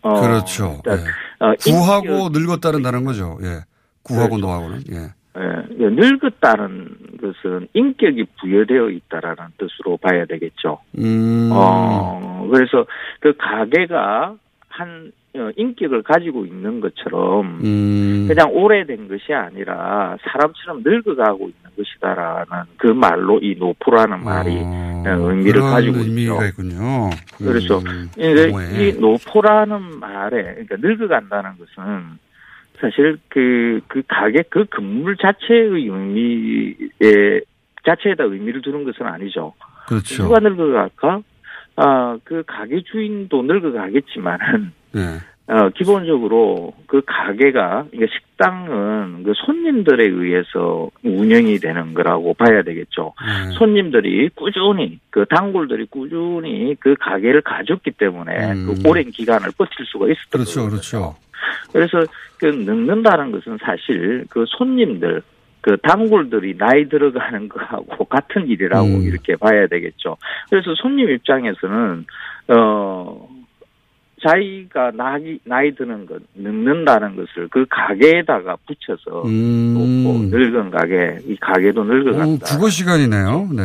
[0.02, 0.80] 어, 그렇죠.
[0.82, 1.44] 그러니까 예.
[1.44, 3.38] 어, 구하고 인격, 늙었다는 다른 거죠.
[3.42, 3.60] 예.
[4.02, 4.46] 구하고 그렇죠.
[4.46, 4.82] 노하고는.
[4.92, 4.96] 예.
[5.36, 5.88] 예.
[5.88, 10.78] 늙었다는 것은 인격이 부여되어 있다라는 뜻으로 봐야 되겠죠.
[10.98, 11.50] 음.
[11.52, 12.86] 어, 그래서
[13.20, 14.34] 그 가게가
[14.68, 18.26] 한 어, 인격을 가지고 있는 것처럼 음.
[18.28, 25.60] 그냥 오래된 것이 아니라 사람처럼 늙어가고 있는 것이다라는 그 말로 이 노포라는 말이 어, 의미를
[25.62, 26.62] 가지고 의미가 있죠.
[26.62, 27.10] 있군요.
[27.38, 27.78] 그렇죠.
[27.78, 32.18] 음, 이 노포라는 말에 그러니까 늙어간다는 것은
[32.80, 37.40] 사실 그, 그 가게 그 건물 자체의 의미에
[37.84, 39.54] 자체에다 의미를 두는 것은 아니죠.
[39.86, 40.24] 그렇죠.
[40.24, 41.22] 누가 늙어갈까?
[41.76, 45.18] 아, 그 가게 주인도 늙어가겠지만은 네.
[45.50, 53.14] 어, 기본적으로 그 가게가, 이게 식당은 그 손님들에 의해서 운영이 되는 거라고 봐야 되겠죠.
[53.20, 53.50] 네.
[53.58, 58.66] 손님들이 꾸준히, 그 단골들이 꾸준히 그 가게를 가졌기 때문에 음.
[58.66, 61.16] 그 오랜 기간을 버틸 수가 있었던 그렇죠, 그렇죠.
[61.72, 62.04] 그래서
[62.38, 65.22] 그 늙는다는 것은 사실 그 손님들,
[65.62, 69.02] 그 단골들이 나이 들어가는 거하고 같은 일이라고 음.
[69.02, 70.16] 이렇게 봐야 되겠죠.
[70.48, 72.06] 그래서 손님 입장에서는,
[72.48, 73.28] 어,
[74.22, 80.02] 자기가 나이, 나이 드는 것, 늙는다는 것을 그 가게에다가 붙여서 음.
[80.04, 82.46] 뭐 늙은 가게, 이 가게도 늙어간다.
[82.46, 83.48] 국어 시간이네요.
[83.52, 83.62] 네.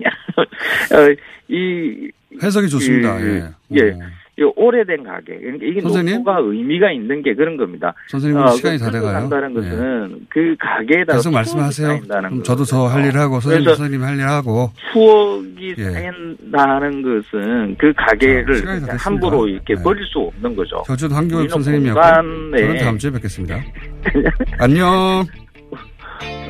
[0.96, 1.16] 어,
[1.48, 2.10] 이
[2.42, 3.18] 해석이 좋습니다.
[3.18, 3.78] 그, 예.
[3.78, 3.98] 예.
[4.40, 5.38] 이 오래된 가게.
[5.38, 6.14] 그러니까 이게 선생님?
[6.24, 7.92] 노후가 의미가 있는 게 그런 겁니다.
[8.08, 9.16] 선생님 어, 시간이 그다 돼가요.
[9.16, 12.00] 한다는 것은 그 가게에다 계속 말씀하세요.
[12.44, 15.84] 저도 저 할 일 하고 선생님 선생님 할 일 하고 추억이 예.
[15.84, 18.96] 쌓인다는 것은 그 가게를 됐습니다.
[18.96, 19.82] 함부로 이렇게 네.
[19.82, 20.82] 버릴 수 없는 거죠.
[20.88, 23.56] 한교육 우리는 선생님이었고 저는 다음 주에 뵙겠습니다.
[24.58, 25.24] 안녕.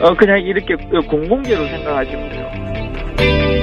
[0.00, 0.74] 어 그냥 이렇게
[1.08, 3.59] 공공재로 생각하시면 돼요.